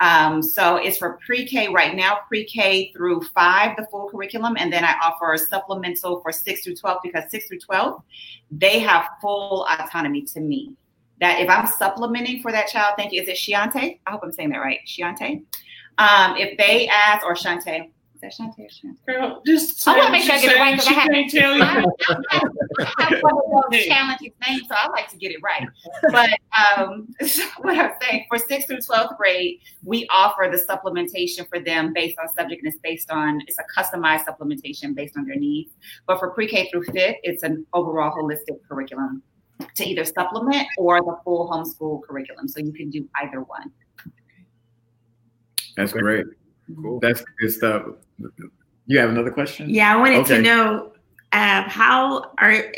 [0.01, 4.83] Um, so it's for pre-K right now, pre-K through five, the full curriculum, and then
[4.83, 8.01] I offer a supplemental for six through twelve because six through twelve,
[8.49, 10.73] they have full autonomy to me.
[11.21, 13.21] That if I'm supplementing for that child, thank you.
[13.21, 13.99] Is it Shiante?
[14.05, 14.79] I hope I'm saying that right.
[14.87, 15.43] Shiante.
[15.97, 17.89] Um, if they ask or Shante,
[18.21, 18.67] that Shantae
[19.07, 19.13] or?
[19.13, 20.97] Girl, just I wanna make sure I get it right, 'cause saying.
[20.97, 21.63] I have- tell you.
[21.63, 23.33] I have one
[23.65, 25.67] of those challenging names, so I like to get it right.
[26.11, 26.29] But
[26.77, 27.07] um,
[27.61, 32.17] what I'm saying for sixth through twelfth grade, we offer the supplementation for them based
[32.19, 35.71] on subject, and it's based on it's a customized supplementation based on their needs.
[36.07, 39.23] But for pre-K through fifth, it's an overall holistic curriculum
[39.75, 42.47] to either supplement or the full homeschool curriculum.
[42.47, 43.71] So you can do either one.
[45.77, 46.25] That's great.
[46.81, 46.99] Cool.
[46.99, 47.85] That's good stuff.
[48.85, 49.69] You have another question?
[49.69, 50.37] Yeah, I wanted Okay.
[50.37, 50.91] to know
[51.31, 52.71] uh, how are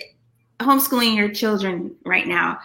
[0.59, 2.59] homeschooling your children right now?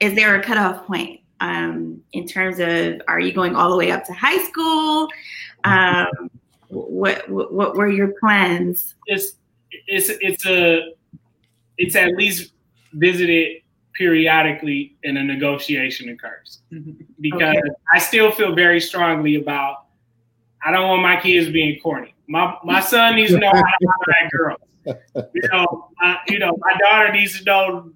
[0.00, 3.90] Is there a cutoff point um, in terms of are you going all the way
[3.90, 5.08] up to high school?
[5.64, 6.30] Um,
[6.68, 8.94] what, what what were your plans?
[9.06, 9.34] it's
[9.86, 10.94] it's it's a
[11.78, 12.52] it's at least
[12.94, 13.62] visited
[13.94, 16.60] periodically and a negotiation occurs
[17.20, 17.60] because Okay.
[17.92, 19.86] I still feel very strongly about
[20.64, 22.14] I don't want my kids being corny.
[22.28, 24.60] My my son needs to know how to holler at girls.
[25.34, 27.92] You know, I, you know, my daughter needs to know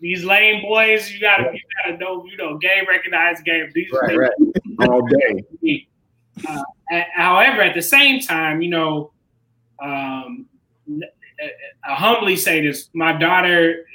[0.00, 1.10] these lame boys.
[1.10, 3.66] You gotta you gotta know you know gay recognized gay.
[3.74, 4.30] These Right, right.
[4.88, 5.86] All day.
[6.46, 9.12] uh, however, at the same time, you know,
[9.82, 10.46] um,
[11.84, 13.86] I humbly say this: my daughter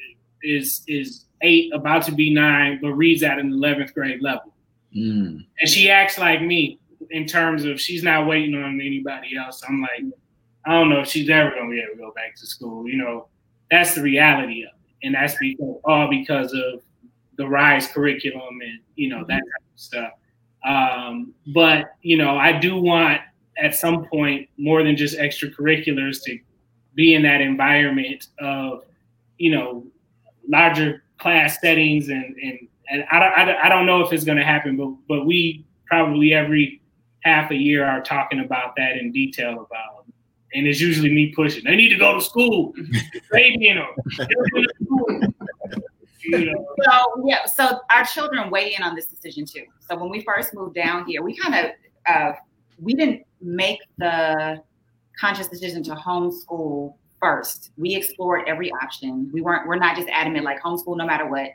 [0.44, 4.54] is is eight, about to be nine, but reads at an eleventh grade level,
[4.96, 5.46] Mm.
[5.60, 6.80] and she acts like me
[7.10, 9.64] in terms of she's not waiting on anybody else.
[9.68, 10.04] I'm like,
[10.66, 12.88] I don't know if she's ever gonna be able to go back to school.
[12.88, 13.28] You know,
[13.70, 16.82] that's the reality of it, and that's because all because of
[17.38, 20.12] the rise curriculum and you know that type of stuff.
[20.64, 23.22] Um, but you know, I do want
[23.58, 26.38] at some point more than just extracurriculars to
[26.96, 28.84] be in that environment of
[29.38, 29.86] you know
[30.52, 34.26] larger class settings and and and I don't I don't, I don't know if it's
[34.26, 36.82] going to happen, but but we probably every
[37.24, 40.06] half a year are talking about that in detail about.
[40.54, 41.64] And it's usually me pushing.
[41.64, 42.74] They need to go to school.
[43.32, 43.88] Baby, you know.
[46.84, 49.64] So yeah, so our children weigh in on this decision too.
[49.80, 51.72] So when we first moved down here, we kind of
[52.06, 52.34] uh,
[52.80, 54.62] we didn't make the
[55.20, 57.72] conscious decision to homeschool first.
[57.78, 59.30] We explored every option.
[59.32, 61.52] We weren't we're not just adamant like homeschool no matter what.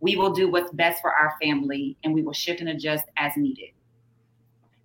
[0.00, 3.36] We will do what's best for our family and we will shift and adjust as
[3.36, 3.70] needed.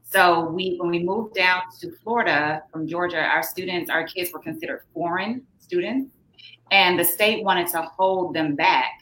[0.04, 4.40] So we when we moved down to Florida from Georgia, our students, our kids were
[4.40, 6.16] considered foreign students
[6.72, 9.02] and the state wanted to hold them back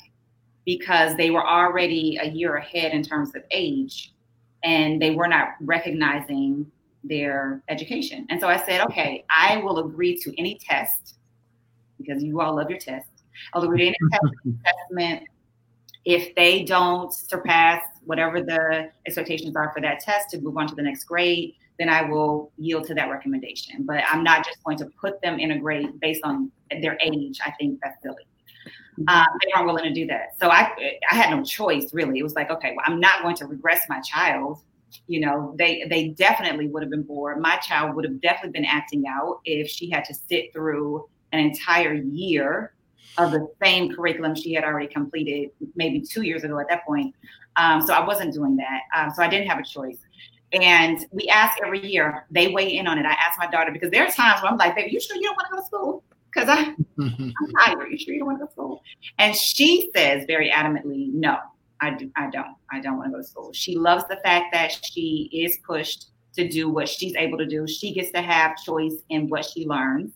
[0.66, 4.14] because they were already a year ahead in terms of age
[4.64, 6.66] and they were not recognizing
[7.08, 8.26] their education.
[8.30, 11.16] And so I said, okay, I will agree to any test
[11.98, 13.08] because you all love your test.
[13.54, 14.24] I'll agree to any test
[14.66, 15.24] assessment.
[16.06, 20.76] If they don't surpass whatever the expectations are for that test to move on to
[20.76, 23.86] the next grade, then I will yield to that recommendation.
[23.86, 26.52] But I'm not just going to put them in a grade based on
[26.82, 27.40] their age.
[27.46, 28.24] I think that's silly
[29.08, 30.40] um, they weren't willing to do that.
[30.40, 30.72] So I
[31.12, 32.20] I had no choice really.
[32.20, 34.60] It was like, okay, well, I'm not going to regress my child.
[35.08, 37.40] You know, they they definitely would have been bored.
[37.42, 41.40] My child would have definitely been acting out if she had to sit through an
[41.40, 42.74] entire year
[43.18, 47.14] of the same curriculum she had already completed maybe two years ago at that point.
[47.56, 48.82] Um, so I wasn't doing that.
[48.96, 49.98] Um, so I didn't have a choice.
[50.52, 53.06] And we ask every year, they weigh in on it.
[53.06, 55.24] I ask my daughter because there are times where I'm like, baby, you sure you
[55.24, 56.04] don't want to go to school?
[56.34, 57.92] Because I I'm tired.
[57.92, 58.84] You sure you don't want to go to school?
[59.18, 61.38] And she says very adamantly, no,
[61.86, 62.12] I do.
[62.16, 62.56] I don't.
[62.72, 63.54] I don't want to go to school.
[63.54, 67.68] She loves the fact that she is pushed to do what she's able to do.
[67.68, 70.12] She gets to have choice in what she learns.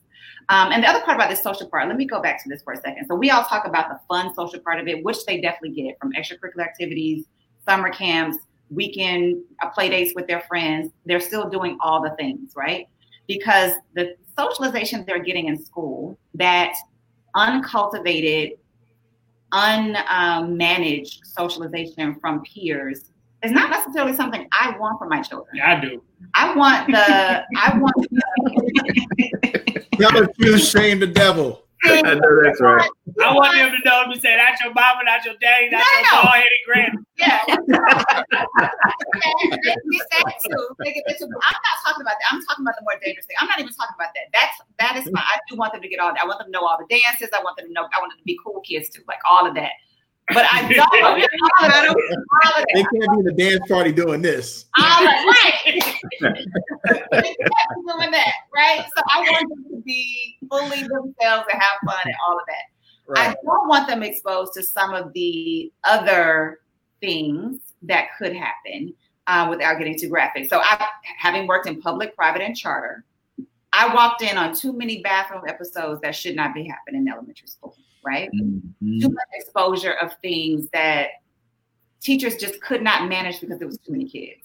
[0.49, 2.63] Um, and the other part about this social part, let me go back to this
[2.63, 3.05] for a second.
[3.07, 5.99] So we all talk about the fun social part of it, which they definitely get
[6.01, 7.26] from extracurricular activities,
[7.67, 8.38] summer camps,
[8.72, 10.91] weekend uh, play dates with their friends.
[11.05, 12.88] They're still doing all the things, right?
[13.28, 16.74] Because the socialization they're getting in school, that
[17.36, 18.57] uncultivated,
[19.51, 23.11] unmanaged socialization from peers
[23.43, 25.55] is not necessarily something I want for my children.
[25.55, 26.01] Yeah, I do.
[26.35, 27.95] I want the I want
[29.99, 31.63] Y'all accuse shame the devil.
[31.84, 32.89] I know that's right.
[33.21, 35.86] I want them to know me say that's your mama, not your daddy, not No,
[35.95, 36.21] your no.
[36.23, 36.97] bald headed granny.
[37.17, 37.39] Yeah.
[40.11, 40.67] that too.
[40.80, 42.27] They get I'm not talking about that.
[42.32, 43.36] I'm talking about the more dangerous thing.
[43.39, 44.27] I'm not even talking about that.
[44.34, 45.23] That's that is fine.
[45.23, 46.21] I do want them to get all that.
[46.21, 47.30] I want them to know all the dances.
[47.34, 47.88] I want them to know.
[47.91, 49.71] I want them to be cool kids too, like all of that.
[50.34, 51.27] But I don't want
[51.59, 51.88] all of that.
[51.89, 54.65] All of They can't be in the dance party doing this.
[54.77, 55.61] All of right.
[55.65, 55.80] They
[56.21, 56.39] can't
[57.11, 58.86] be doing that, right?
[58.95, 62.63] So I want them to be fully themselves and have fun and all of that.
[63.15, 66.59] I don't want them exposed to some of the other
[67.01, 68.93] things that could happen
[69.27, 70.49] uh, without getting too graphic.
[70.49, 73.03] So, I, having worked in public, private, and charter,
[73.73, 77.47] I walked in on too many bathroom episodes that should not be happening in elementary
[77.47, 78.29] school, right?
[78.31, 79.01] Mhm.
[79.01, 81.09] Too much exposure of things that
[82.01, 84.41] teachers just could not manage because there was too many kids.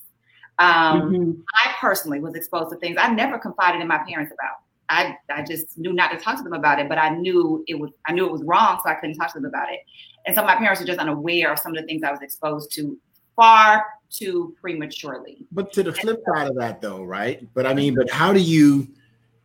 [0.59, 1.43] Um, Mhm.
[1.65, 4.59] I personally was exposed to things I never confided in my parents about.
[4.89, 7.79] I, I just knew not to talk to them about it, but I knew it
[7.79, 9.81] was I knew it was wrong, so I couldn't talk to them about it.
[10.27, 12.73] And so my parents were just unaware of some of the things I was exposed
[12.73, 12.99] to
[13.35, 15.47] far too prematurely.
[15.51, 17.49] But to the flip side of that, though, right?
[17.55, 18.87] But I mean, but how do you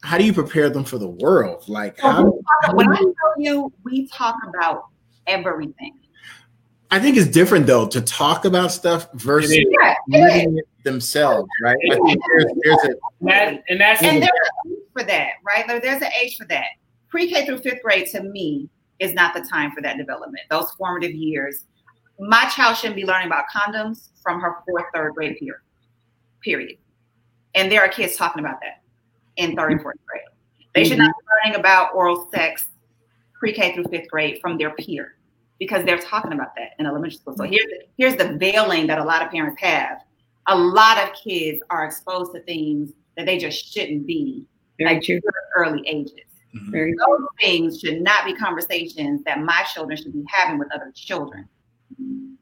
[0.02, 1.68] how do you prepare them for the world?
[1.68, 2.32] Like, So how, we
[2.66, 4.86] talk- when I tell you, we talk about
[5.28, 5.96] everything.
[6.92, 9.68] I think it's different though to talk about stuff versus It is.
[9.80, 10.34] Yeah, it is.
[10.34, 11.78] living it themselves, right?
[11.92, 14.32] I think there's, there's a That, and that's And there's
[14.66, 15.68] an age for that, right?
[15.68, 16.66] There- There's an age for that.
[17.10, 18.70] Pre-K through fifth grade to me
[19.00, 20.44] is not the time for that development.
[20.50, 21.66] Those formative years.
[22.20, 25.62] My child shouldn't be learning about condoms from her fourth, third grade year.
[26.44, 26.78] Period.
[27.56, 28.79] And there are kids talking about that
[29.40, 30.22] in third and fourth grade.
[30.76, 31.08] They should mm-hmm.
[31.08, 32.68] not be learning about oral sex
[33.40, 35.16] pre-K through fifth grade from their peer
[35.60, 37.36] because they're talking about that in elementary school.
[37.36, 40.00] So here's the, here's the veiling that a lot of parents have.
[40.48, 44.46] A lot of kids are exposed to things that they just shouldn't be
[44.78, 45.20] Very true.
[45.56, 46.14] early ages.
[46.70, 50.92] Very Those things should not be conversations that my children should be having with other
[50.96, 51.48] children.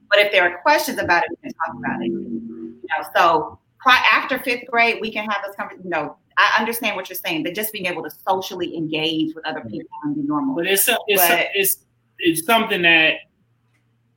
[0.09, 2.07] But if there are questions about it, we can talk about it.
[2.07, 5.89] You know, so after fifth grade, we can have this conversation.
[5.89, 9.61] Know, I understand what you're saying, but just being able to socially engage with other
[9.61, 10.55] people and be normal.
[10.55, 11.85] But it's a- it's a- But- it's
[12.19, 13.15] it's something that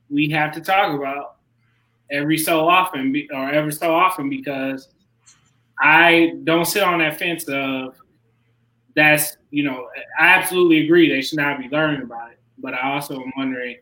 [0.09, 1.35] we have to talk about
[2.09, 4.89] every so often, or ever so often, because
[5.79, 7.95] I don't sit on that fence of
[8.95, 9.87] that's you know
[10.19, 13.77] I absolutely agree they should not be learning about it, but I also am wondering,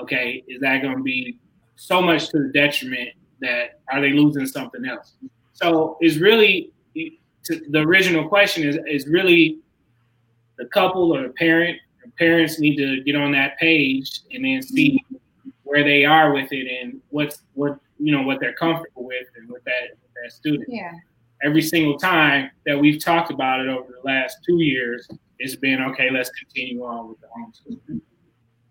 [0.00, 1.38] okay, is that going to be
[1.76, 3.10] so much to the detriment
[3.40, 5.14] that are they losing something else?
[5.52, 9.58] So it's really to, the original question is is really
[10.58, 14.62] the couple or the parent the parents need to get on that page and then
[14.62, 15.02] see
[15.64, 19.50] where they are with it and what's what you know what they're comfortable with and
[19.50, 20.64] with that with that student.
[20.68, 20.92] yeah.
[21.42, 25.06] Every single time that we've talked about it over the last two years,
[25.38, 26.08] it's been okay.
[26.10, 28.00] Let's continue on with the homeschool.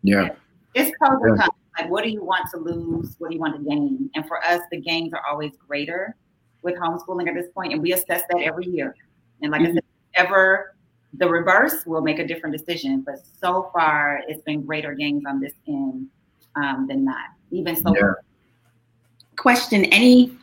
[0.01, 0.29] yeah.
[0.73, 1.51] It's pros and cons.
[1.77, 3.15] Like, what do you want to lose?
[3.17, 4.09] What do you want to gain?
[4.15, 6.15] And for us, the gains are always greater
[6.61, 8.95] with homeschooling at this point, and we assess that every year.
[9.41, 9.83] And like I said,
[10.15, 10.75] ever
[11.13, 13.01] the reverse, we'll make a different decision.
[13.01, 16.07] But so far, it's been greater gains on this end
[16.55, 17.29] um, than not.
[17.51, 18.13] Even so, Yeah.
[19.35, 20.35] question any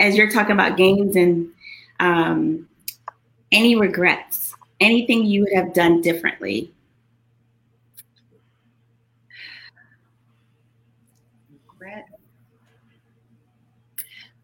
[0.00, 1.48] as you're talking about gains and
[2.00, 2.68] um,
[3.52, 6.74] any regrets anything you would have done differently
[11.84, 12.06] regret.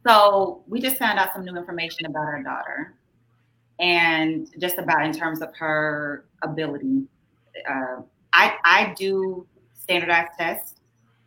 [0.06, 2.94] So we just found out some new information about our daughter,
[3.78, 7.04] and just about in terms of her ability.
[7.68, 10.80] Uh, I I do standardized tests.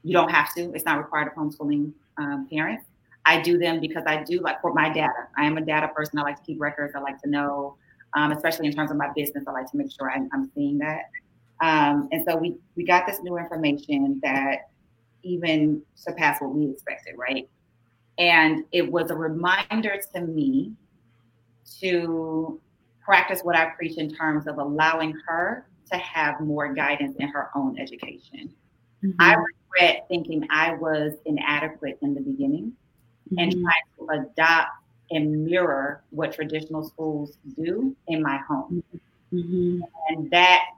[0.03, 2.85] You don't have to; it's not required of homeschooling um, parents.
[3.25, 5.27] I do them because I do like for my data.
[5.37, 6.19] I am a data person.
[6.19, 6.93] I like to keep records.
[6.95, 7.77] I like to know,
[8.15, 9.45] um, especially in terms of my business.
[9.47, 11.09] I like to make sure I'm, I'm seeing that.
[11.61, 14.69] Um, and so we we got this new information that
[15.21, 17.47] even surpassed what we expected, right?
[18.17, 20.73] And it was a reminder to me
[21.79, 22.59] to
[23.03, 27.49] practice what I preach in terms of allowing her to have more guidance in her
[27.55, 28.53] own education.
[29.19, 32.75] I regret thinking I was inadequate in the beginning
[33.37, 33.61] and Mhm.
[33.61, 34.71] trying to adopt
[35.11, 38.83] and mirror what traditional schools do in my home.
[39.31, 39.81] Mhm.
[40.09, 40.69] And that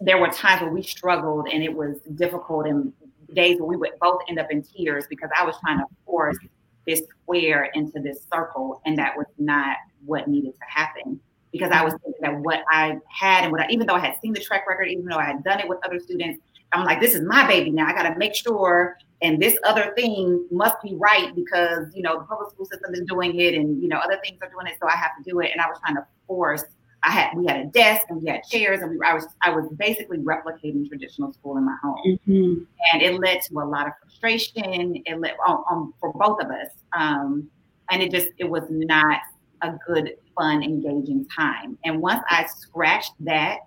[0.00, 2.92] there were times where we struggled and it was difficult and
[3.34, 6.38] days where we would both end up in tears because I was trying to force
[6.88, 9.76] this square into this circle and that was not
[10.06, 11.20] what needed to happen
[11.52, 14.16] because I was thinking that what I had and what I even though I had
[14.20, 16.40] seen the track record, even though I had done it with other students,
[16.72, 17.86] I'm like, this is my baby now.
[17.86, 22.24] I gotta make sure and this other thing must be right because you know the
[22.24, 24.88] public school system is doing it and you know other things are doing it, so
[24.88, 25.50] I have to do it.
[25.52, 26.64] And I was trying to force
[27.04, 29.50] I had we had a desk and we had chairs and we I was I
[29.50, 32.66] was basically replicating traditional school in my home Mhm.
[32.92, 35.00] and it led to a lot of frustration.
[35.06, 37.48] It led on, on for both of us, um,
[37.90, 39.20] and it just it was not
[39.62, 41.78] a good, fun, engaging time.
[41.84, 43.58] And once I scratched that,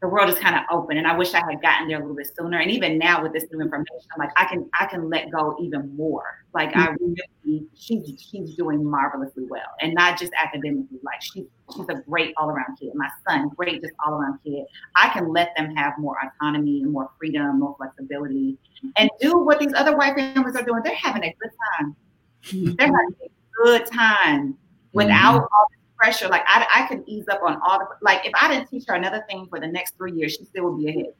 [0.00, 0.96] the world is kind of open.
[0.98, 2.58] And I wish I had gotten there a little bit sooner.
[2.58, 5.56] And even now with this new information, I'm like I can I can let go
[5.60, 6.44] even more.
[6.56, 7.12] Like I mm-hmm.
[7.44, 10.98] really she's she's doing marvelously well, and not just academically.
[11.04, 11.44] Like she's
[11.74, 12.92] she's a great all around kid.
[12.94, 14.64] My son, great just all around kid.
[14.94, 18.56] I can let them have more autonomy and more freedom, more flexibility,
[18.96, 20.80] and do what these other white families are doing.
[20.82, 21.96] They're having a good time.
[22.44, 22.74] Mm-hmm.
[22.76, 24.56] They're having a good time
[24.94, 25.54] without mm-hmm.
[25.54, 26.28] all the pressure.
[26.28, 28.94] Like I, I could ease up on all the like if I didn't teach her
[28.94, 31.12] another thing for the next three years, she still would be ahead.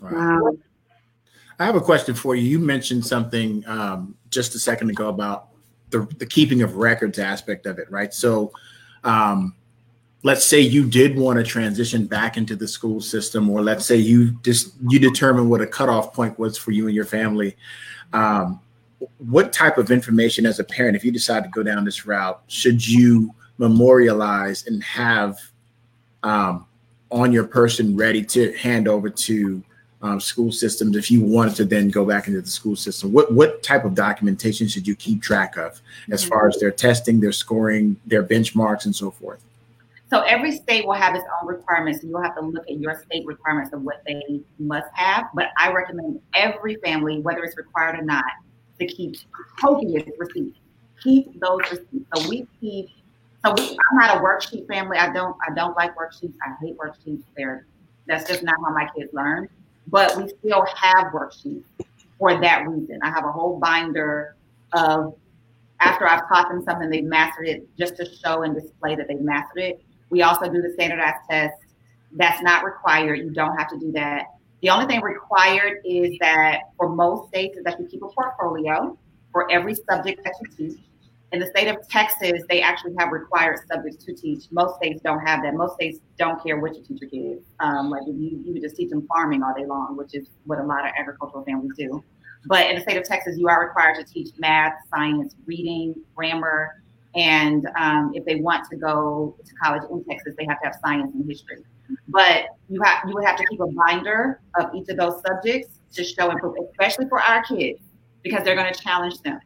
[0.00, 0.56] Wow.
[1.58, 2.42] I have a question for you.
[2.42, 5.48] You mentioned something um, just a second ago about
[5.90, 8.14] the, the keeping of records aspect of it, right?
[8.14, 8.52] So,
[9.04, 9.54] um,
[10.22, 13.96] let's say you did want to transition back into the school system, or let's say
[13.96, 17.56] you just you determine what a cutoff point was for you and your family.
[18.12, 18.60] Um,
[19.18, 22.42] what type of information, as a parent, if you decide to go down this route,
[22.48, 25.38] should you memorialize and have
[26.22, 26.66] um,
[27.10, 29.62] on your person ready to hand over to
[30.02, 33.32] um, school systems if you wanted to then go back into the school system what
[33.32, 35.80] what type of documentation should you keep track of
[36.10, 39.42] as far as their testing their scoring their benchmarks and so forth?
[40.10, 43.00] So every state will have its own requirements and you'll have to look at your
[43.04, 47.98] state requirements of what they must have but i recommend every family whether it's required
[47.98, 48.24] or not
[48.80, 49.16] to keep
[49.58, 50.58] copious receipts.
[51.02, 52.06] Keep those receipts.
[52.14, 52.88] So we keep
[53.44, 54.98] so we, i'm not a worksheet family.
[54.98, 56.34] I don't i don't like worksheets.
[56.44, 57.22] I hate worksheets.
[57.36, 57.66] They're
[58.06, 59.48] that's just not how my kids learn
[59.90, 61.64] but we still have worksheets
[62.18, 62.98] for that reason.
[63.02, 64.36] I have a whole binder
[64.72, 65.14] of
[65.80, 69.20] after I've taught them something, they've mastered it just to show and display that they've
[69.20, 69.84] mastered it.
[70.10, 71.54] We also do the standardized test.
[72.12, 73.16] That's not required.
[73.16, 74.26] You don't have to do that.
[74.60, 78.98] The only thing required is that for most states is that you keep a portfolio
[79.32, 80.80] for every subject that you teach
[81.32, 84.44] in the state of Texas, they actually have required subjects to teach.
[84.50, 85.54] Most states don't have that.
[85.54, 87.44] Most states don't care what your kids.
[87.60, 90.58] Um, like you, you would just teach them farming all day long, which is what
[90.58, 92.02] a lot of agricultural families do.
[92.46, 96.82] But in the state of Texas, you are required to teach math, science, reading, grammar,
[97.14, 100.76] and um, if they want to go to college in Texas, they have to have
[100.82, 101.58] science and history.
[102.08, 105.80] But you have you would have to keep a binder of each of those subjects
[105.94, 107.80] to show and prove, especially for our kids,
[108.22, 109.40] because they're going to challenge them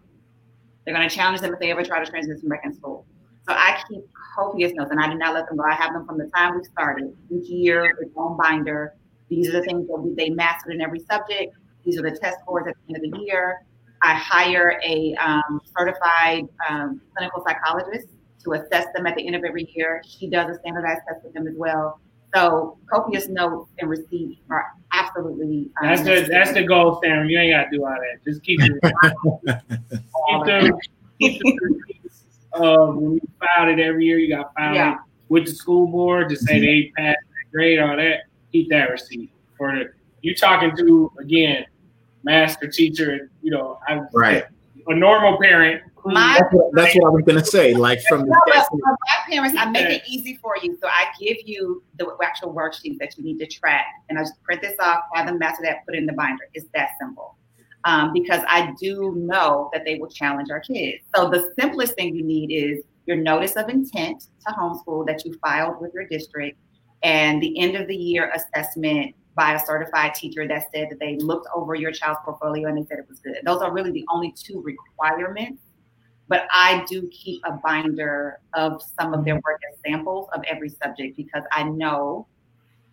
[0.84, 3.06] they're going to challenge them if they ever try to transition back in school.
[3.48, 4.02] So I keep
[4.34, 5.64] copious notes and I do not let them go.
[5.64, 7.14] I have them from the time we started.
[7.30, 8.94] Each year, its own binder.
[9.28, 11.54] These are the things that they mastered in every subject.
[11.84, 13.64] These are the test scores at the end of the year.
[14.02, 18.08] I hire a um, certified um, clinical psychologist
[18.44, 20.02] to assess them at the end of every year.
[20.06, 22.00] She does a standardized test with them as well.
[22.34, 25.70] So copious notes and receipts are absolutely.
[25.80, 27.28] Um, that's the that's the goal, Sam.
[27.28, 28.24] You ain't got to do all that.
[28.24, 28.72] Just keep it.
[28.82, 30.80] keep the
[31.20, 31.74] keep the
[32.54, 34.98] uh, when you filed it every year, you got filed yeah.
[35.28, 38.22] with the school board to say they passed that grade, all that.
[38.52, 39.92] Keep that receipt for the.
[40.22, 41.66] You talking to again,
[42.22, 43.30] master teacher.
[43.42, 44.44] You know, I right.
[44.86, 47.74] A normal parent my, that's, what, that's what I was gonna say.
[47.74, 48.64] Like from no, my
[49.28, 50.76] parents, I make it easy for you.
[50.80, 54.42] So I give you the actual worksheets that you need to track, and I just
[54.42, 56.44] print this off, have them master that, put it in the binder.
[56.52, 57.36] It's that simple.
[57.84, 61.04] Um, because I do know that they will challenge our kids.
[61.14, 65.34] So the simplest thing you need is your notice of intent to homeschool that you
[65.44, 66.58] filed with your district,
[67.02, 71.16] and the end of the year assessment by a certified teacher that said that they
[71.16, 73.36] looked over your child's portfolio and they said it was good.
[73.44, 75.60] Those are really the only two requirements
[76.28, 80.70] but I do keep a binder of some of their work as samples of every
[80.70, 82.26] subject because I know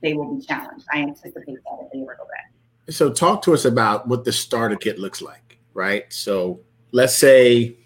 [0.01, 0.85] they will be challenged.
[0.91, 2.51] I anticipate that if they ever go back.
[2.89, 6.11] So, talk to us about what the starter kit looks like, right?
[6.11, 6.59] So,
[6.91, 7.77] let's say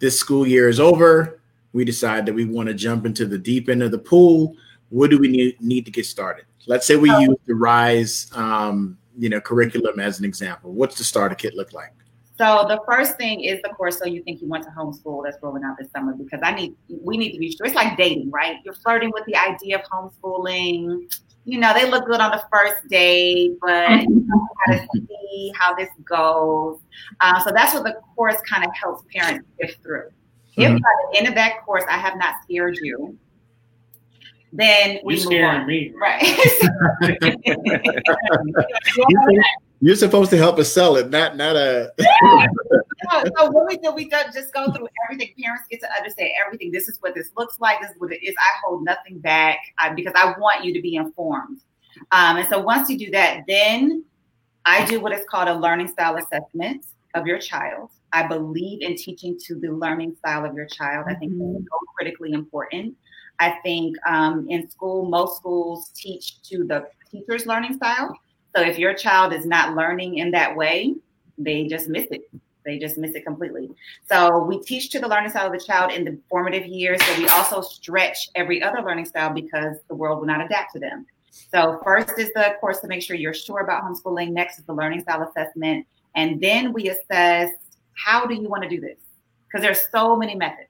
[0.00, 1.40] this school year is over.
[1.72, 4.56] We decide that we want to jump into the deep end of the pool.
[4.88, 6.46] What do we need, need to get started?
[6.66, 7.18] Let's say we oh.
[7.20, 10.72] use the Rise, um, you know, curriculum as an example.
[10.72, 11.92] What's the starter kit look like?
[12.40, 13.98] So the first thing is the course.
[13.98, 16.74] So you think you want to homeschool that's rolling out this summer because I need
[16.88, 17.66] we need to be sure.
[17.66, 18.56] It's like dating, right?
[18.64, 21.02] You're flirting with the idea of homeschooling.
[21.44, 24.26] You know, they look good on the first date, but you
[24.66, 26.78] got to see how this goes.
[27.20, 30.08] Uh, so that's what the course kind of helps parents get through.
[30.56, 30.62] Mm-hmm.
[30.62, 33.18] If by the end of that course I have not scared you,
[34.50, 36.22] then we You're scaring me, right?
[39.80, 41.92] You're supposed to help us sell it, not not a.
[41.98, 45.34] so, so what we do, we just go through everything.
[45.42, 46.70] Parents get to understand everything.
[46.70, 47.80] This is what this looks like.
[47.80, 48.34] This is what it is.
[48.38, 51.60] I hold nothing back uh, because I want you to be informed.
[52.12, 54.04] Um, and so once you do that, then
[54.66, 56.84] I do what is called a learning style assessment
[57.14, 57.90] of your child.
[58.12, 61.06] I believe in teaching to the learning style of your child.
[61.08, 61.54] I think mm-hmm.
[61.54, 62.96] that's so critically important.
[63.38, 68.14] I think um, in school, most schools teach to the teacher's learning style.
[68.54, 70.94] So if your child is not learning in that way,
[71.38, 72.22] they just miss it.
[72.64, 73.70] They just miss it completely.
[74.10, 77.18] So we teach to the learning style of the child in the formative years, but
[77.18, 81.06] we also stretch every other learning style because the world will not adapt to them.
[81.52, 84.30] So first is the course to make sure you're sure about homeschooling.
[84.30, 85.86] Next is the learning style assessment.
[86.14, 87.50] And then we assess
[87.94, 88.98] how do you want to do this?
[89.46, 90.69] Because there's so many methods.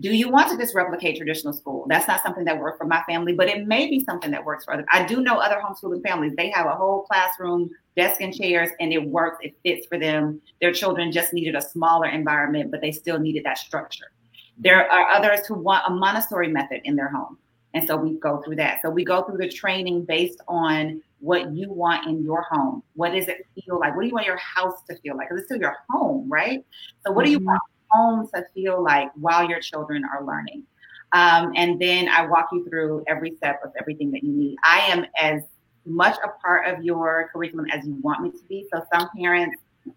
[0.00, 1.84] Do you want to just replicate traditional school?
[1.88, 4.64] That's not something that worked for my family, but it may be something that works
[4.64, 4.84] for other.
[4.92, 6.34] I do know other homeschooling families.
[6.36, 9.38] They have a whole classroom, desk and chairs, and it works.
[9.42, 10.40] It fits for them.
[10.60, 14.12] Their children just needed a smaller environment, but they still needed that structure.
[14.56, 17.36] There are others who want a Montessori method in their home.
[17.74, 18.80] And so we go through that.
[18.82, 22.82] So we go through the training based on what you want in your home.
[22.94, 23.94] What does it feel like?
[23.94, 25.28] What do you want your house to feel like?
[25.28, 26.64] Because it's still your home, right?
[27.04, 27.26] So what mm-hmm.
[27.26, 27.46] do you mm-hmm.
[27.46, 30.64] want home to feel like while your children are learning?
[31.12, 34.56] Um, and then I walk you through every step of everything that you need.
[34.64, 35.42] I am as
[35.86, 38.66] much a part of your curriculum as you want me to be.
[38.72, 39.56] So some parents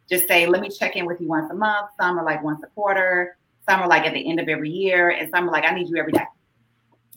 [0.09, 1.89] just say, let me check in with you once a month.
[1.99, 3.37] Some are like once a quarter.
[3.69, 5.09] Some are like at the end of every year.
[5.09, 6.25] And some are like, I need you every day.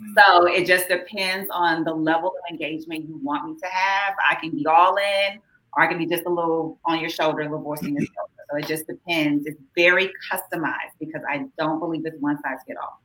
[0.02, 0.14] Mm.
[0.16, 4.14] So it just depends on the level of engagement you want me to have.
[4.28, 5.40] I can be all in,
[5.76, 8.06] or I can be just a little on your shoulder, a little voicing your
[8.52, 9.46] it just depends.
[9.46, 13.00] It's very customized because I don't believe it's one size fit all.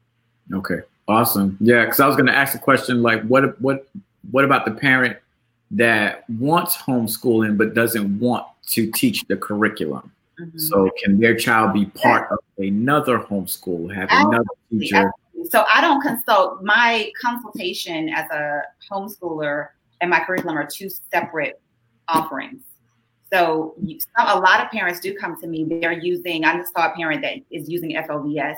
[0.53, 1.57] Okay, awesome.
[1.59, 3.87] Yeah, because I was going to ask a question like, what what
[4.31, 5.17] what about the parent
[5.71, 10.11] that wants homeschooling but doesn't want to teach the curriculum?
[10.39, 10.57] Mm-hmm.
[10.57, 14.35] So can their child be part of another homeschool, have Absolutely.
[14.35, 15.11] another teacher?
[15.49, 16.63] So I don't consult.
[16.63, 18.61] My consultation as a
[18.91, 19.69] homeschooler
[20.01, 21.61] and my curriculum are two separate
[22.07, 22.61] offerings.
[23.31, 25.63] So you, a lot of parents do come to me.
[25.63, 26.45] They're using.
[26.45, 28.55] I just saw a parent that is using FLVS.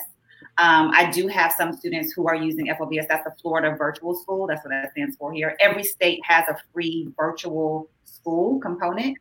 [0.58, 3.08] Um, I do have some students who are using FLVS.
[3.08, 4.48] That's the Florida Virtual School.
[4.48, 5.56] That's what that stands for here.
[5.60, 9.18] Every state has a free virtual school component.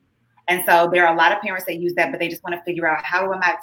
[0.48, 2.56] And so there are a lot of parents that use that, but they just want
[2.56, 3.56] to figure out how do I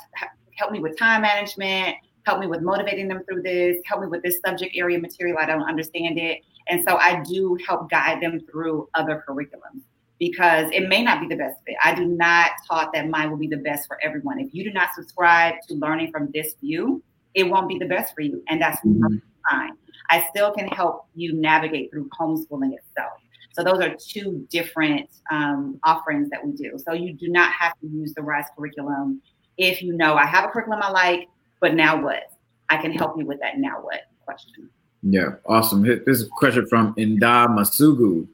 [0.55, 4.23] help me with time management, help me with motivating them through this, help me with
[4.23, 5.37] this subject area material.
[5.39, 6.41] I don't understand it.
[6.69, 9.83] And so I do help guide them through other curriculums
[10.19, 11.75] because it may not be the best fit.
[11.83, 14.39] I do not taught that mine will be the best for everyone.
[14.39, 17.03] If you do not subscribe to learning from this view,
[17.33, 18.43] it won't be the best for you.
[18.47, 19.17] And that's mm-hmm.
[19.49, 19.73] fine.
[20.09, 23.13] I still can help you navigate through homeschooling itself.
[23.51, 26.77] So those are two different um, offerings that we do.
[26.77, 29.21] So you do not have to use the RISE curriculum
[29.57, 31.29] if you know I have a curriculum I like,
[31.59, 32.31] but now what?
[32.69, 34.69] I can help you with that now what question.
[35.03, 35.83] Yeah, awesome.
[35.83, 38.27] This is a question from Inda Masugu.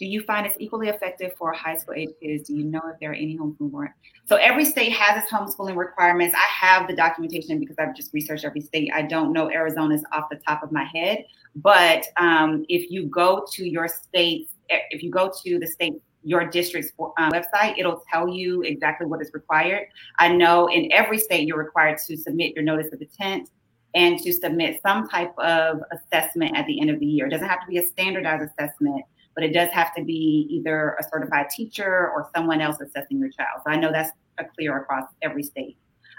[0.00, 2.48] Do you find it's equally effective for high school age kids?
[2.48, 3.92] Do you know if there are any homeschooling?
[4.24, 6.34] So every state has its homeschooling requirements.
[6.34, 8.90] I have the documentation because I've just researched every state.
[8.94, 13.44] I don't know Arizona's off the top of my head, but um, if you go
[13.52, 18.28] to your state, if you go to the state your district's uh, website, it'll tell
[18.28, 19.86] you exactly what is required.
[20.18, 23.50] I know in every state you're required to submit your notice of intent
[23.94, 27.26] and to submit some type of assessment at the end of the year.
[27.26, 29.04] It doesn't have to be a standardized assessment,
[29.34, 33.30] but it does have to be either a certified teacher or someone else assessing your
[33.30, 33.62] child.
[33.64, 34.10] So I know that's
[34.56, 35.76] clear across every state.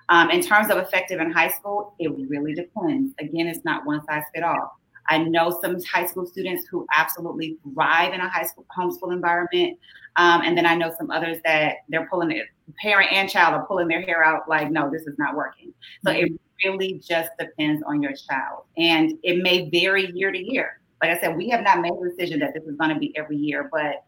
[0.09, 3.13] Um, in terms of effective in high school, it really depends.
[3.19, 4.77] Again, it's not one size fit all.
[5.07, 9.79] I know some high school students who absolutely thrive in a high school homeschool environment.
[10.17, 12.45] Um, and then I know some others that they're pulling it,
[12.81, 15.73] parent and child are pulling their hair out like, no, this is not working.
[16.05, 16.31] So it
[16.63, 18.65] really just depends on your child.
[18.77, 20.80] And it may vary year to year.
[21.01, 23.15] Like I said, we have not made a decision that this is going to be
[23.17, 24.03] every year, but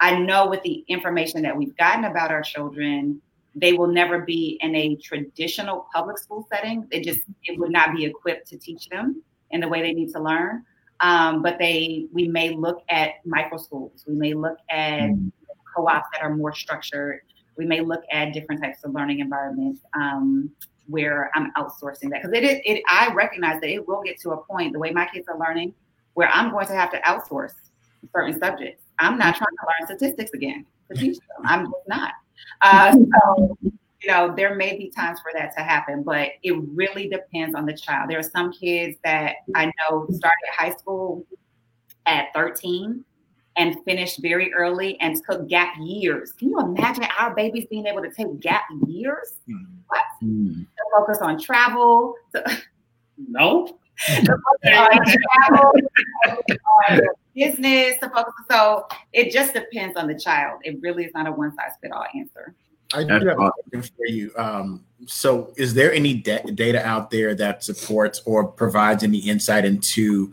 [0.00, 3.20] I know with the information that we've gotten about our children,
[3.54, 6.86] they will never be in a traditional public school setting.
[6.92, 10.12] It just it would not be equipped to teach them in the way they need
[10.12, 10.64] to learn.
[11.00, 14.04] Um, but they, we may look at micro schools.
[14.06, 15.28] We may look at mm-hmm.
[15.74, 17.20] co-ops that are more structured.
[17.56, 20.50] We may look at different types of learning environments um,
[20.86, 22.60] where I'm outsourcing that because it is.
[22.64, 25.38] It, I recognize that it will get to a point the way my kids are
[25.38, 25.74] learning
[26.18, 27.52] where I'm going to have to outsource
[28.12, 28.82] certain subjects.
[28.98, 31.44] I'm not trying to learn statistics again to teach them.
[31.44, 32.14] I'm just not.
[32.60, 37.08] Uh, so you know, there may be times for that to happen, but it really
[37.08, 38.10] depends on the child.
[38.10, 41.24] There are some kids that I know started high school
[42.06, 43.04] at 13
[43.56, 46.32] and finished very early and took gap years.
[46.32, 49.34] Can you imagine our babies being able to take gap years?
[49.48, 49.66] Mm.
[49.86, 50.02] What?
[50.24, 50.66] Mm.
[50.66, 52.14] To focus on travel.
[52.34, 52.58] To,
[53.28, 53.78] no.
[54.06, 54.38] To
[54.72, 54.98] on
[56.90, 57.00] on
[57.34, 58.34] business, to focus.
[58.50, 60.60] So it just depends on the child.
[60.64, 62.54] It really is not a one size fit all answer.
[62.94, 64.32] I do have a question for you.
[64.36, 69.64] Um, so, is there any de- data out there that supports or provides any insight
[69.64, 70.32] into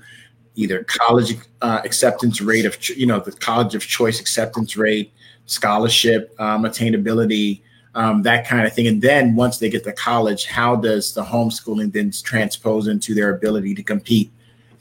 [0.56, 5.14] either college uh, acceptance rate of, you know, the college of choice acceptance rate,
[5.48, 7.62] scholarship um, attainability,
[7.96, 8.88] um, that kind of thing?
[8.88, 13.36] And then once they get to college, how does the homeschooling then transpose into their
[13.36, 14.32] ability to compete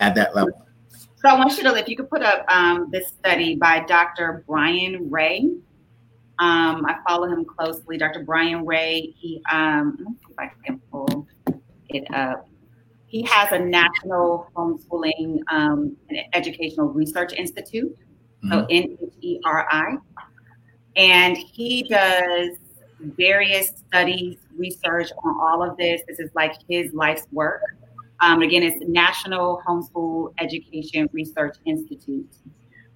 [0.00, 0.66] at that level?
[1.16, 4.44] So, I want you to, if you could put up um, this study by Dr.
[4.46, 5.50] Brian Ray.
[6.40, 7.96] Um, I follow him closely.
[7.96, 8.24] Dr.
[8.24, 11.28] Brian Ray, he, um, let me see if I can pull
[11.88, 12.48] it up.
[13.06, 15.96] He has a national homeschooling um,
[16.32, 17.96] educational research institute,
[18.44, 18.50] mm-hmm.
[18.50, 19.98] so NHERI,
[20.96, 22.58] and he does
[23.00, 26.02] various studies, research on all of this.
[26.08, 27.62] This is like his life's work.
[28.20, 32.30] Um, again, it's National Homeschool Education Research Institute.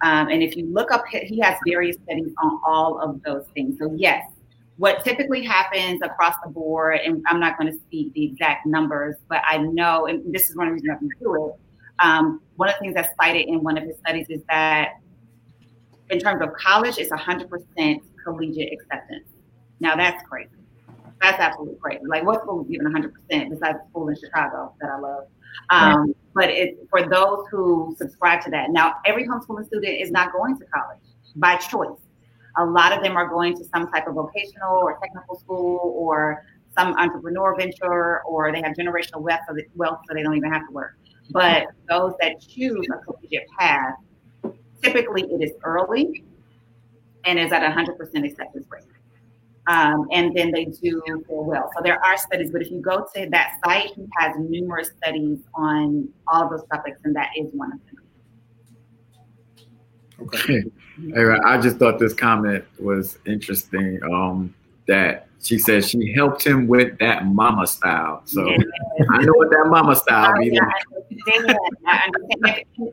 [0.03, 3.79] Um, and if you look up, he has various studies on all of those things.
[3.79, 4.25] So, yes,
[4.77, 9.17] what typically happens across the board, and I'm not going to speak the exact numbers,
[9.29, 11.61] but I know, and this is one of the reasons I can do it.
[12.01, 15.01] Um, one of the things that's cited in one of his studies is that
[16.11, 19.27] in terms of college, it's 100% collegiate acceptance.
[19.81, 20.51] Now, that's crazy.
[21.21, 22.05] That's absolutely crazy.
[22.07, 25.25] Like, what school is even 100% besides the school in Chicago that I love?
[25.71, 26.15] Um.
[26.35, 30.57] But it, for those who subscribe to that, now every homeschooling student is not going
[30.57, 31.01] to college
[31.35, 31.99] by choice.
[32.59, 36.45] A lot of them are going to some type of vocational or technical school or
[36.77, 40.53] some entrepreneur venture, or they have generational wealth so, that, wealth so they don't even
[40.53, 40.97] have to work.
[41.31, 43.95] But those that choose a collegiate path,
[44.81, 46.23] typically it is early
[47.25, 48.85] and is at 100% acceptance rate
[49.69, 51.71] um, and then they do well.
[51.77, 55.39] So there are studies, but if you go to that site, he has numerous studies
[55.55, 57.95] on all of those topics, and that is one of them.
[60.21, 60.65] Okay.
[61.15, 64.01] Hey, I just thought this comment was interesting.
[64.03, 64.55] Um,
[64.89, 68.23] that she says she helped him with that mama style.
[68.25, 68.57] So yeah.
[69.13, 70.59] I know what that mama style means.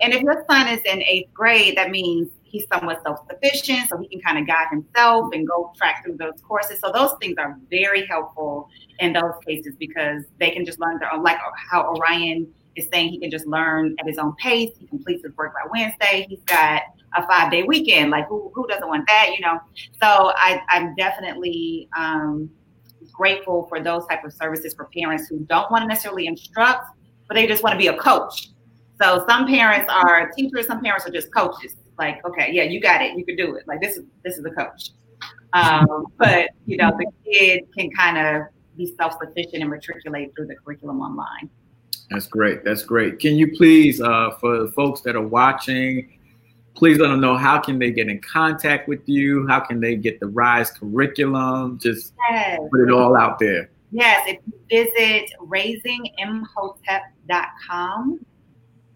[0.02, 4.08] and if your son is in eighth grade, that means he's somewhat self-sufficient, so he
[4.08, 6.80] can kind of guide himself and go track through those courses.
[6.80, 8.70] So those things are very helpful
[9.00, 11.24] in those cases because they can just learn their own.
[11.24, 11.38] Like
[11.70, 14.72] how Orion is saying, he can just learn at his own pace.
[14.80, 16.26] He completes his work by Wednesday.
[16.30, 16.84] He's got
[17.16, 18.12] a five-day weekend.
[18.12, 19.32] Like who who doesn't want that?
[19.34, 19.60] You know.
[20.02, 21.90] So I, I'm definitely.
[21.98, 22.50] Um,
[23.14, 26.90] grateful for those type of services for parents who don't want to necessarily instruct,
[27.28, 28.50] but they just want to be a coach.
[29.02, 33.02] So some parents are teachers, some parents are just coaches like, okay, yeah, you got
[33.02, 33.68] it, you can do it.
[33.68, 34.92] Like this is this is the coach.
[35.54, 38.48] Um, but you know, the kid can kind of
[38.78, 41.50] be self-sufficient and matriculate through the curriculum online.
[42.10, 42.64] That's great.
[42.64, 43.20] That's great.
[43.20, 46.20] Can you please, uh, for the folks that are watching,
[46.76, 49.48] please let them know how can they get in contact with you?
[49.48, 51.80] How can they get the Rise curriculum?
[51.82, 52.60] Just yes.
[52.72, 53.72] put it all out there.
[53.92, 58.26] Yes, if you visit raisingimhotep.com,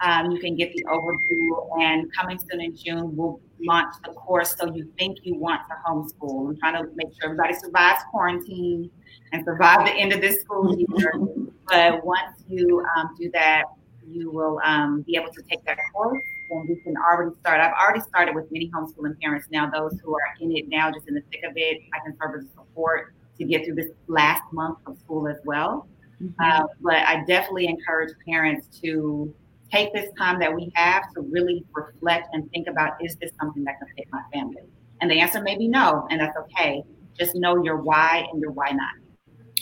[0.02, 1.82] um, you can get the overview.
[1.82, 4.56] And coming soon in June, we'll launch the course.
[4.58, 6.50] So you think you want to homeschool.
[6.50, 8.90] I'm trying to make sure everybody survives quarantine
[9.32, 11.14] and survive the end of this school year.
[11.68, 13.64] but once you um, do that,
[14.08, 16.22] you will um, be able to take that course
[16.52, 17.62] and we can already start.
[17.62, 19.70] I've already started with many homeschooling parents now.
[19.70, 22.40] Those who are in it now, just in the thick of it, I can serve
[22.40, 25.88] as support to get through this last month of school as well.
[26.22, 26.34] Mm-hmm.
[26.42, 29.34] Uh, but I definitely encourage parents to
[29.72, 33.64] take this time that we have to really reflect and think about is this something
[33.64, 34.64] that can fit my family?
[35.02, 36.84] And the answer may be no, and that's okay.
[37.18, 38.92] Just know your why and your why not.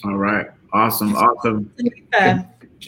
[0.03, 0.47] All right.
[0.73, 1.15] Awesome.
[1.15, 1.71] Awesome.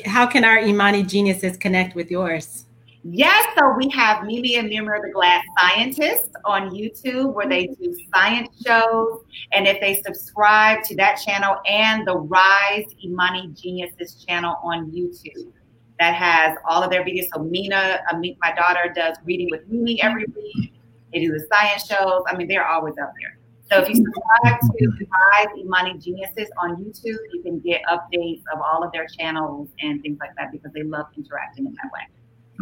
[0.06, 2.66] How can our Imani geniuses connect with yours?
[3.04, 7.96] Yes, so we have Mimi and Mimir the Glass Scientist on YouTube where they do
[8.14, 9.24] science shows.
[9.54, 15.54] And if they subscribe to that channel and the Rise Imani Geniuses channel on YouTube,
[16.00, 17.28] that has all of their videos.
[17.34, 18.00] So Mina,
[18.42, 20.74] my daughter, does reading with Mimi every week.
[21.14, 22.24] They do the science shows.
[22.28, 23.38] I mean, they're always out there.
[23.72, 28.62] So if you subscribe to Rise Imani Geniuses on YouTube, you can get updates of
[28.62, 32.02] all of their channels and things like that because they love interacting in that way.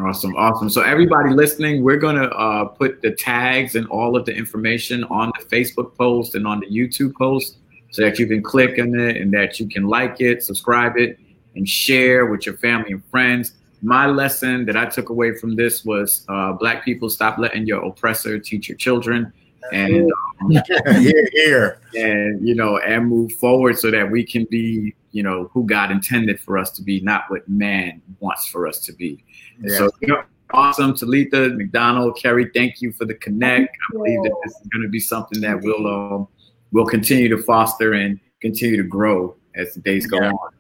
[0.06, 0.70] Awesome, awesome.
[0.70, 5.32] So everybody listening, we're gonna uh, put the tags and all of the information on
[5.40, 7.58] the Facebook post and on the YouTube post,
[7.92, 11.18] so that you can click on it and that you can like it, subscribe it,
[11.58, 13.54] and share with your family and friends.
[13.82, 17.84] My lesson that I took away from this was uh, Black people stop letting your
[17.84, 19.34] oppressor teach your children,
[19.74, 20.10] and
[20.42, 20.50] um,
[21.00, 25.50] here, here, and you know, and move forward so that we can be, you know,
[25.54, 29.24] who God intended for us to be, not what man wants for us to be.
[29.62, 29.78] Yeah.
[29.78, 32.50] So, you know, awesome, Talitha McDonald, Kerry.
[32.54, 33.76] Thank you for the connect.
[33.92, 36.28] I believe that this is going to be something that will um,
[36.72, 40.32] will continue to foster and continue to grow as the days go yeah.
[40.32, 40.57] on.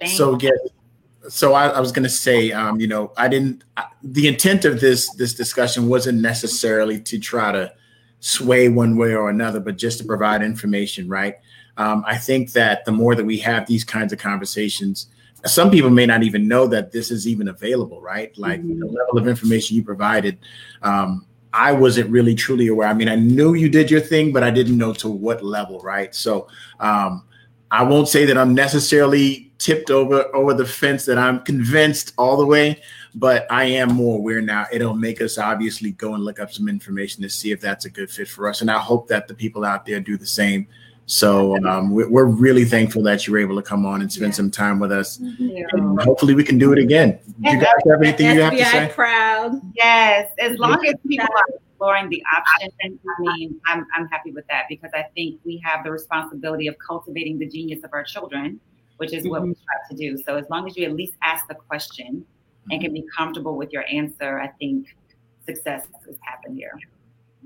[0.00, 0.50] Thank so yeah,
[1.28, 3.64] so I, I was going to say, um, you know, I didn't.
[3.76, 7.72] I, the intent of this this discussion wasn't necessarily to try to
[8.20, 11.36] sway one way or another, but just to provide information, right?
[11.76, 15.06] Um, I think that the more that we have these kinds of conversations,
[15.44, 18.36] some people may not even know that this is even available, right?
[18.36, 18.80] Like mm-hmm.
[18.80, 20.38] the level of information you provided,
[20.82, 22.88] um, I wasn't really truly aware.
[22.88, 25.78] I mean, I knew you did your thing, but I didn't know to what level,
[25.80, 26.14] right?
[26.14, 26.48] So,
[26.80, 27.24] um,
[27.70, 32.36] I won't say that I'm necessarily tipped over over the fence that I'm convinced all
[32.36, 32.80] the way,
[33.14, 34.66] but I am more aware now.
[34.72, 37.90] It'll make us obviously go and look up some information to see if that's a
[37.90, 40.66] good fit for us, and I hope that the people out there do the same.
[41.10, 44.50] So um, we're really thankful that you were able to come on and spend some
[44.50, 45.16] time with us.
[45.16, 47.18] And hopefully we can do it again.
[47.40, 48.92] Do you guys have anything you have to say?
[48.94, 49.58] proud.
[49.74, 54.46] Yes, as long as people are exploring the option, I mean, I'm, I'm happy with
[54.48, 58.60] that because I think we have the responsibility of cultivating the genius of our children,
[58.96, 59.62] which is what we mm-hmm.
[59.64, 60.22] try to do.
[60.24, 62.24] So as long as you at least ask the question and
[62.72, 62.80] mm-hmm.
[62.80, 64.88] can be comfortable with your answer, I think
[65.46, 66.72] success has happened here.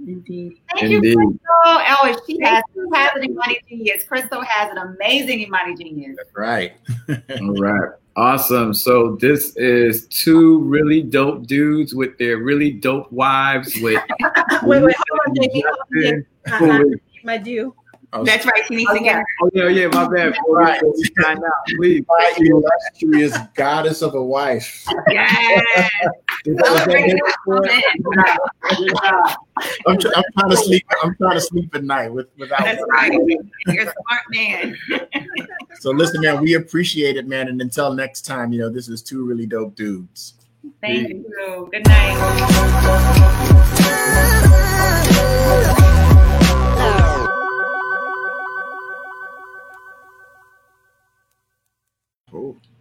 [0.07, 0.61] Indeed.
[0.75, 1.11] Thank Indeed.
[1.11, 1.39] you, Crystal.
[1.65, 4.05] Oh, she has, she has an Imani genius.
[4.05, 6.17] Crystal has an amazing Imani genius.
[6.17, 6.73] That's right.
[7.41, 7.91] All right.
[8.17, 8.75] Awesome.
[8.75, 14.03] So this is two really dope dudes with their really dope wives with
[14.65, 16.27] wait, wait, hold on, JB, hold on, JB.
[16.59, 17.75] Who Uh, uh, is- my due.
[18.15, 18.63] Oh, That's right.
[18.69, 20.35] She needs to oh, get Oh yeah, yeah, my bad.
[20.49, 20.79] Right.
[20.79, 22.05] Before we sign out, please.
[22.07, 24.85] my illustrious goddess of a wife.
[25.11, 25.63] Yes.
[25.65, 27.85] Is that- is that Celebrate good for it?
[28.77, 29.37] Good job.
[29.87, 30.85] I'm, tr- I'm trying to sleep.
[31.03, 32.65] I'm trying to sleep at night with, without.
[32.65, 33.13] That's right.
[33.13, 34.77] You're a smart man.
[35.81, 37.49] So listen, man, we appreciate it, man.
[37.49, 40.35] And until next time, you know, this is two really dope dudes.
[40.81, 41.69] Thank you.
[41.73, 42.23] Good night.
[52.33, 52.72] Oh.